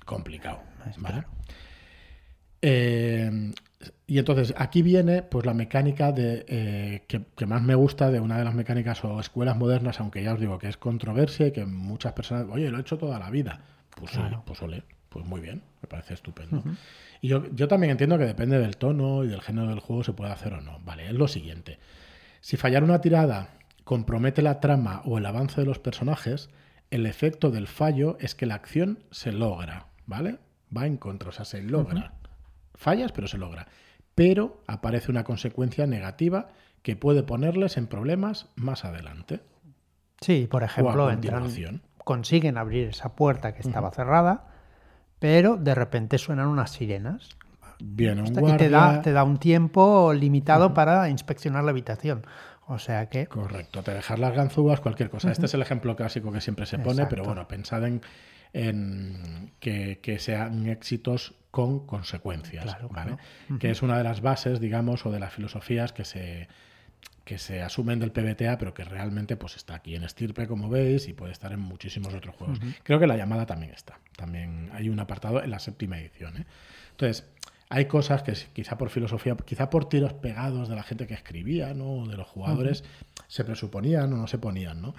complicado. 0.04 0.60
¿vale? 0.98 1.24
Eh, 2.62 3.52
y 4.06 4.18
entonces 4.18 4.54
aquí 4.56 4.82
viene 4.82 5.22
pues 5.22 5.46
la 5.46 5.54
mecánica 5.54 6.12
de 6.12 6.44
eh, 6.48 7.04
que, 7.08 7.46
más 7.46 7.62
me 7.62 7.74
gusta 7.74 8.10
de 8.10 8.20
una 8.20 8.38
de 8.38 8.44
las 8.44 8.54
mecánicas 8.54 9.04
o 9.04 9.20
escuelas 9.20 9.56
modernas, 9.56 10.00
aunque 10.00 10.22
ya 10.22 10.34
os 10.34 10.40
digo 10.40 10.58
que 10.58 10.68
es 10.68 10.76
controversia 10.76 11.46
y 11.48 11.52
que 11.52 11.64
muchas 11.66 12.12
personas, 12.12 12.46
oye, 12.50 12.70
lo 12.70 12.78
he 12.78 12.80
hecho 12.80 12.98
toda 12.98 13.18
la 13.18 13.30
vida. 13.30 13.60
Pues 13.96 14.12
sí, 14.12 14.20
pues 14.44 14.60
ole, 14.62 14.82
pues 15.08 15.24
muy 15.24 15.40
bien, 15.40 15.62
me 15.82 15.88
parece 15.88 16.14
estupendo. 16.14 16.62
Y 17.20 17.28
yo, 17.28 17.44
yo 17.54 17.68
también 17.68 17.92
entiendo 17.92 18.18
que 18.18 18.24
depende 18.24 18.58
del 18.58 18.76
tono 18.76 19.24
y 19.24 19.28
del 19.28 19.40
género 19.40 19.68
del 19.68 19.80
juego 19.80 20.02
se 20.02 20.12
puede 20.12 20.32
hacer 20.32 20.52
o 20.54 20.60
no. 20.60 20.80
Vale, 20.84 21.06
es 21.06 21.12
lo 21.12 21.28
siguiente. 21.28 21.78
Si 22.40 22.56
fallar 22.56 22.82
una 22.82 23.00
tirada 23.00 23.50
compromete 23.84 24.42
la 24.42 24.60
trama 24.60 25.02
o 25.04 25.18
el 25.18 25.26
avance 25.26 25.60
de 25.60 25.66
los 25.66 25.78
personajes, 25.78 26.50
el 26.90 27.06
efecto 27.06 27.50
del 27.50 27.66
fallo 27.66 28.16
es 28.20 28.34
que 28.34 28.46
la 28.46 28.54
acción 28.54 28.98
se 29.10 29.32
logra, 29.32 29.86
¿vale? 30.06 30.38
Va 30.76 30.86
en 30.86 30.96
contra, 30.96 31.28
o 31.28 31.32
sea, 31.32 31.44
se 31.44 31.62
logra. 31.62 32.14
Fallas, 32.74 33.12
pero 33.12 33.28
se 33.28 33.38
logra. 33.38 33.66
Pero 34.14 34.62
aparece 34.66 35.10
una 35.10 35.24
consecuencia 35.24 35.86
negativa 35.86 36.48
que 36.82 36.96
puede 36.96 37.22
ponerles 37.22 37.76
en 37.76 37.86
problemas 37.86 38.48
más 38.56 38.84
adelante. 38.84 39.40
Sí, 40.20 40.46
por 40.50 40.62
ejemplo, 40.62 41.10
entran, 41.10 41.50
consiguen 41.98 42.58
abrir 42.58 42.88
esa 42.88 43.16
puerta 43.16 43.54
que 43.54 43.62
estaba 43.62 43.90
cerrada, 43.90 44.48
pero 45.18 45.56
de 45.56 45.74
repente 45.74 46.18
suenan 46.18 46.46
unas 46.46 46.70
sirenas. 46.70 47.30
Viene 47.80 48.22
un 48.22 48.32
guardia. 48.32 48.54
Y 48.54 48.58
te 48.58 48.68
da, 48.68 49.02
te 49.02 49.12
da 49.12 49.24
un 49.24 49.38
tiempo 49.38 50.12
limitado 50.12 50.74
para 50.74 51.08
inspeccionar 51.08 51.64
la 51.64 51.70
habitación. 51.70 52.24
O 52.66 52.78
sea 52.78 53.08
que. 53.08 53.26
Correcto, 53.26 53.82
te 53.82 53.92
dejar 53.92 54.18
las 54.18 54.34
ganzúas, 54.34 54.80
cualquier 54.80 55.10
cosa. 55.10 55.30
Este 55.30 55.46
es 55.46 55.54
el 55.54 55.62
ejemplo 55.62 55.96
clásico 55.96 56.32
que 56.32 56.40
siempre 56.40 56.66
se 56.66 56.78
pone, 56.78 57.06
pero 57.06 57.24
bueno, 57.24 57.46
pensad 57.48 57.84
en, 57.86 58.00
en 58.54 59.52
que, 59.60 59.98
que, 60.00 60.18
sean 60.18 60.68
éxitos 60.68 61.34
con 61.50 61.86
consecuencias, 61.86 62.76
¿vale? 62.90 63.16
Que 63.58 63.70
es 63.70 63.82
una 63.82 63.98
de 63.98 64.04
las 64.04 64.22
bases, 64.22 64.60
digamos, 64.60 65.04
o 65.04 65.10
de 65.10 65.20
las 65.20 65.32
filosofías 65.32 65.92
que 65.92 66.04
se, 66.04 66.48
que 67.24 67.38
se 67.38 67.62
asumen 67.62 67.98
del 67.98 68.12
PBTA, 68.12 68.56
pero 68.58 68.72
que 68.72 68.84
realmente 68.84 69.36
pues 69.36 69.56
está 69.56 69.74
aquí 69.74 69.96
en 69.96 70.04
Estirpe, 70.04 70.46
como 70.46 70.68
veis, 70.68 71.08
y 71.08 71.12
puede 71.12 71.32
estar 71.32 71.52
en 71.52 71.60
muchísimos 71.60 72.14
otros 72.14 72.34
juegos. 72.36 72.60
Creo 72.84 73.00
que 73.00 73.06
la 73.06 73.16
llamada 73.16 73.44
también 73.44 73.72
está. 73.72 73.98
También 74.16 74.70
hay 74.72 74.88
un 74.88 75.00
apartado 75.00 75.42
en 75.42 75.50
la 75.50 75.58
séptima 75.58 75.98
edición. 75.98 76.36
¿eh? 76.36 76.46
Entonces, 76.92 77.26
hay 77.70 77.86
cosas 77.86 78.22
que 78.22 78.34
quizá 78.52 78.78
por 78.78 78.90
filosofía, 78.90 79.36
quizá 79.36 79.68
por 79.68 79.88
tiros 79.88 80.12
pegados 80.12 80.68
de 80.68 80.76
la 80.76 80.84
gente 80.84 81.08
que 81.08 81.14
escribía, 81.14 81.74
¿no? 81.74 82.06
de 82.06 82.16
los 82.16 82.28
jugadores, 82.28 82.84
se 83.26 83.44
presuponían 83.44 84.12
o 84.12 84.16
no 84.16 84.26
se 84.28 84.38
ponían, 84.38 84.80
¿no? 84.80 84.94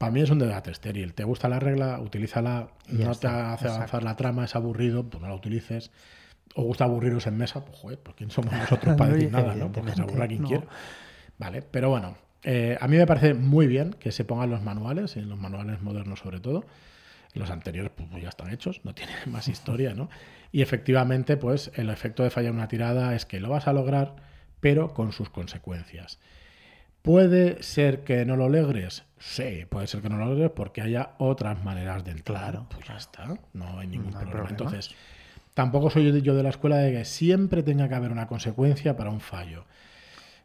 Para 0.00 0.12
mí 0.12 0.22
es 0.22 0.30
un 0.30 0.38
debate 0.38 0.70
estéril. 0.70 1.12
¿Te 1.12 1.24
gusta 1.24 1.46
la 1.50 1.60
regla? 1.60 2.00
Utilízala. 2.00 2.68
no 2.88 3.14
te 3.14 3.26
hace 3.26 3.68
avanzar 3.68 4.02
la 4.02 4.16
trama, 4.16 4.46
es 4.46 4.56
aburrido, 4.56 5.04
pues 5.04 5.20
no 5.20 5.28
la 5.28 5.34
utilices. 5.34 5.90
¿O 6.54 6.62
gusta 6.62 6.84
aburriros 6.84 7.26
en 7.26 7.36
mesa? 7.36 7.62
Pues 7.66 7.76
joder, 7.76 7.98
¿por 7.98 8.14
quién 8.14 8.30
somos 8.30 8.50
nosotros 8.50 8.94
para 8.96 9.12
decir 9.12 9.30
nada, 9.30 9.54
no? 9.54 9.70
Porque 9.70 9.92
se 9.92 10.00
aburra 10.00 10.26
quien 10.26 10.44
quiera. 10.44 10.64
Vale, 11.36 11.60
pero 11.60 11.90
bueno, 11.90 12.16
eh, 12.44 12.78
a 12.80 12.88
mí 12.88 12.96
me 12.96 13.06
parece 13.06 13.34
muy 13.34 13.66
bien 13.66 13.92
que 13.92 14.10
se 14.10 14.24
pongan 14.24 14.48
los 14.48 14.62
manuales, 14.62 15.18
en 15.18 15.28
los 15.28 15.38
manuales 15.38 15.82
modernos 15.82 16.20
sobre 16.20 16.40
todo. 16.40 16.64
Los 17.34 17.50
anteriores 17.50 17.92
pues, 17.94 18.08
ya 18.22 18.30
están 18.30 18.50
hechos, 18.54 18.80
no 18.84 18.94
tienen 18.94 19.16
más 19.26 19.48
historia, 19.48 19.92
¿no? 19.92 20.08
Y 20.50 20.62
efectivamente, 20.62 21.36
pues 21.36 21.72
el 21.74 21.90
efecto 21.90 22.22
de 22.22 22.30
fallar 22.30 22.52
una 22.52 22.68
tirada 22.68 23.14
es 23.14 23.26
que 23.26 23.38
lo 23.38 23.50
vas 23.50 23.68
a 23.68 23.74
lograr, 23.74 24.16
pero 24.60 24.94
con 24.94 25.12
sus 25.12 25.28
consecuencias. 25.28 26.20
¿Puede 27.02 27.62
ser 27.62 28.04
que 28.04 28.24
no 28.24 28.36
lo 28.36 28.48
logres? 28.48 29.04
Sí, 29.18 29.64
puede 29.68 29.86
ser 29.86 30.02
que 30.02 30.08
no 30.08 30.18
lo 30.18 30.26
logres 30.26 30.50
porque 30.50 30.82
haya 30.82 31.10
otras 31.18 31.62
maneras 31.64 32.04
de 32.04 32.12
entrar. 32.12 32.52
Claro. 32.52 32.66
Pues 32.70 32.86
ya 32.86 32.96
está, 32.96 33.38
no 33.52 33.78
hay 33.78 33.86
ningún 33.86 34.12
problema. 34.12 34.48
Entonces, 34.48 34.94
tampoco 35.54 35.90
soy 35.90 36.20
yo 36.22 36.34
de 36.34 36.42
la 36.42 36.50
escuela 36.50 36.76
de 36.78 36.92
que 36.92 37.04
siempre 37.04 37.62
tenga 37.62 37.88
que 37.88 37.94
haber 37.94 38.12
una 38.12 38.26
consecuencia 38.26 38.96
para 38.96 39.10
un 39.10 39.20
fallo. 39.20 39.64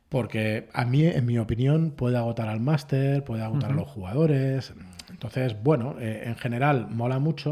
Porque 0.09 0.69
a 0.73 0.85
mí, 0.85 1.05
en 1.05 1.25
mi 1.25 1.37
opinión, 1.39 1.91
puede 1.91 2.17
agotar 2.17 2.47
al 2.47 2.59
máster, 2.59 3.23
puede 3.23 3.43
agotar 3.43 3.71
a 3.71 3.75
los 3.75 3.87
jugadores. 3.87 4.73
Entonces, 5.09 5.55
bueno, 5.61 5.95
eh, 5.99 6.23
en 6.25 6.35
general 6.35 6.87
mola 6.89 7.19
mucho. 7.19 7.51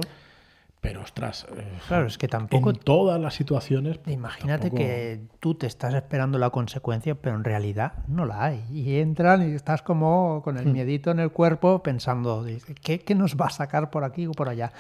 Pero 0.84 1.02
ostras, 1.02 1.48
eh, 1.56 1.64
claro, 1.88 2.08
es 2.08 2.18
que 2.18 2.28
tampoco. 2.28 2.72
En 2.72 2.76
todas 2.76 3.20
las 3.20 3.36
situaciones. 3.36 4.00
Pues, 4.00 4.14
imagínate 4.14 4.70
que 4.70 5.22
tú 5.40 5.56
te 5.56 5.66
estás 5.66 5.94
esperando 5.94 6.38
la 6.38 6.50
consecuencia, 6.50 7.16
pero 7.16 7.38
en 7.38 7.46
realidad 7.46 7.94
no 8.10 8.26
la 8.26 8.44
hay. 8.44 8.66
Y 8.70 8.98
entran 8.98 9.50
y 9.50 9.54
estás 9.56 9.82
como 9.82 10.42
con 10.44 10.58
el 10.58 10.66
hmm. 10.66 10.74
miedito 10.74 11.12
en 11.12 11.22
el 11.22 11.32
cuerpo 11.32 11.82
pensando, 11.82 12.46
¿qué, 12.82 13.00
qué 13.00 13.16
nos 13.16 13.38
va 13.38 13.46
a 13.46 13.50
sacar 13.50 13.92
por 13.92 14.04
aquí 14.04 14.28
o 14.28 14.34
por 14.34 14.50
allá? 14.50 14.74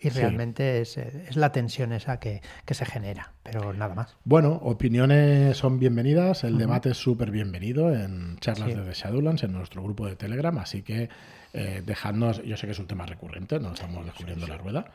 Y 0.00 0.08
realmente 0.08 0.80
es, 0.80 0.96
es, 0.98 1.36
la 1.36 1.52
tensión 1.52 1.92
esa 1.92 2.18
que, 2.18 2.42
que, 2.64 2.74
se 2.74 2.84
genera, 2.84 3.32
pero 3.44 3.72
nada 3.72 3.94
más. 3.94 4.16
Bueno, 4.24 4.52
opiniones 4.62 5.56
son 5.56 5.78
bienvenidas, 5.78 6.42
el 6.44 6.58
debate 6.58 6.90
es 6.90 6.98
súper 6.98 7.30
bienvenido 7.30 7.94
en 7.94 8.36
charlas 8.40 8.68
de 8.68 8.82
The 8.82 8.92
Shadowlands, 8.92 9.44
en 9.44 9.52
nuestro 9.52 9.82
grupo 9.82 10.06
de 10.06 10.16
Telegram, 10.16 10.58
así 10.58 10.82
que 10.82 11.08
eh, 11.54 11.82
dejadnos, 11.86 12.42
yo 12.44 12.58
sé 12.58 12.66
que 12.66 12.72
es 12.72 12.78
un 12.78 12.86
tema 12.86 13.06
recurrente, 13.06 13.58
no 13.58 13.72
estamos 13.72 14.04
descubriendo 14.04 14.46
la 14.46 14.58
rueda, 14.58 14.92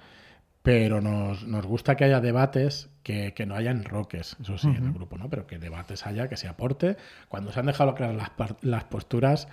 pero 0.64 1.02
nos, 1.02 1.48
nos, 1.48 1.66
gusta 1.66 1.96
que 1.96 2.04
haya 2.04 2.22
debates 2.22 2.90
que, 3.04 3.34
que 3.34 3.46
no 3.46 3.56
haya 3.56 3.72
enroques, 3.72 4.38
eso 4.40 4.58
sí, 4.58 4.68
en 4.68 4.86
el 4.86 4.94
grupo, 4.94 5.18
¿no? 5.18 5.30
Pero 5.30 5.48
que 5.48 5.58
debates 5.58 6.06
haya, 6.06 6.28
que 6.28 6.38
se 6.38 6.48
aporte. 6.48 6.98
Cuando 7.30 7.52
se 7.52 7.60
han 7.60 7.66
dejado 7.66 7.96
claras 7.96 8.16
las, 8.16 8.56
las 8.62 8.84
posturas, 8.84 9.48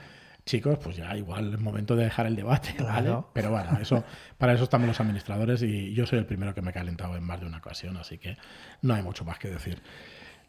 chicos, 0.44 0.78
pues 0.82 0.96
ya 0.96 1.16
igual 1.16 1.54
es 1.54 1.60
momento 1.60 1.96
de 1.96 2.04
dejar 2.04 2.26
el 2.26 2.36
debate, 2.36 2.74
¿vale? 2.82 3.16
Pero 3.32 3.50
bueno, 3.50 3.78
eso, 3.80 4.04
para 4.36 4.52
eso 4.52 4.64
estamos 4.64 4.88
los 4.88 5.00
administradores 5.00 5.62
y 5.62 5.94
yo 5.94 6.06
soy 6.06 6.18
el 6.18 6.26
primero 6.26 6.54
que 6.54 6.62
me 6.62 6.70
he 6.70 6.74
calentado 6.74 7.16
en 7.16 7.24
más 7.24 7.40
de 7.40 7.46
una 7.46 7.58
ocasión, 7.58 7.96
así 7.96 8.18
que 8.18 8.36
no 8.82 8.94
hay 8.94 9.02
mucho 9.02 9.24
más 9.24 9.38
que 9.38 9.48
decir. 9.48 9.80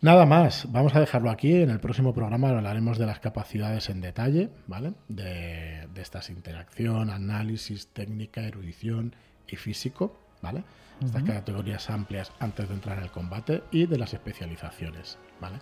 Nada 0.02 0.26
más, 0.26 0.72
vamos 0.72 0.96
a 0.96 1.02
dejarlo 1.02 1.30
aquí. 1.30 1.62
En 1.62 1.70
el 1.70 1.82
próximo 1.82 2.14
programa 2.14 2.50
hablaremos 2.50 2.98
de 2.98 3.06
las 3.06 3.20
capacidades 3.20 3.90
en 3.90 4.00
detalle, 4.00 4.50
¿vale? 4.66 4.94
De, 5.10 5.88
de 5.94 6.02
estas 6.02 6.30
interacción, 6.30 7.10
análisis, 7.10 7.88
técnica, 7.94 8.42
erudición 8.44 9.14
y 9.48 9.58
físico. 9.58 10.29
¿Vale? 10.42 10.64
Estas 11.04 11.24
categorías 11.24 11.90
amplias 11.90 12.32
antes 12.40 12.68
de 12.68 12.76
entrar 12.76 12.98
en 12.98 13.06
el 13.06 13.12
combate 13.12 13.64
y 13.72 13.86
de 13.86 13.98
las 13.98 14.14
especializaciones, 14.14 15.18
¿vale? 15.40 15.60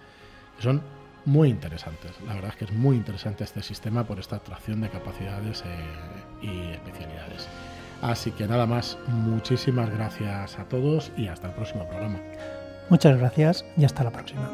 son 0.59 0.81
muy 1.25 1.49
interesantes. 1.49 2.11
La 2.25 2.35
verdad 2.35 2.51
es 2.51 2.55
que 2.55 2.65
es 2.65 2.71
muy 2.71 2.95
interesante 2.95 3.43
este 3.43 3.61
sistema 3.61 4.05
por 4.05 4.19
esta 4.19 4.37
atracción 4.37 4.81
de 4.81 4.89
capacidades 4.89 5.63
eh, 5.65 6.45
y 6.45 6.71
especialidades. 6.71 7.47
Así 8.01 8.31
que 8.31 8.47
nada 8.47 8.65
más, 8.65 8.97
muchísimas 9.07 9.89
gracias 9.89 10.57
a 10.57 10.63
todos 10.65 11.11
y 11.17 11.27
hasta 11.27 11.47
el 11.47 11.53
próximo 11.53 11.87
programa. 11.87 12.19
Muchas 12.89 13.17
gracias 13.17 13.65
y 13.75 13.83
hasta 13.85 14.03
la 14.03 14.11
próxima. 14.11 14.49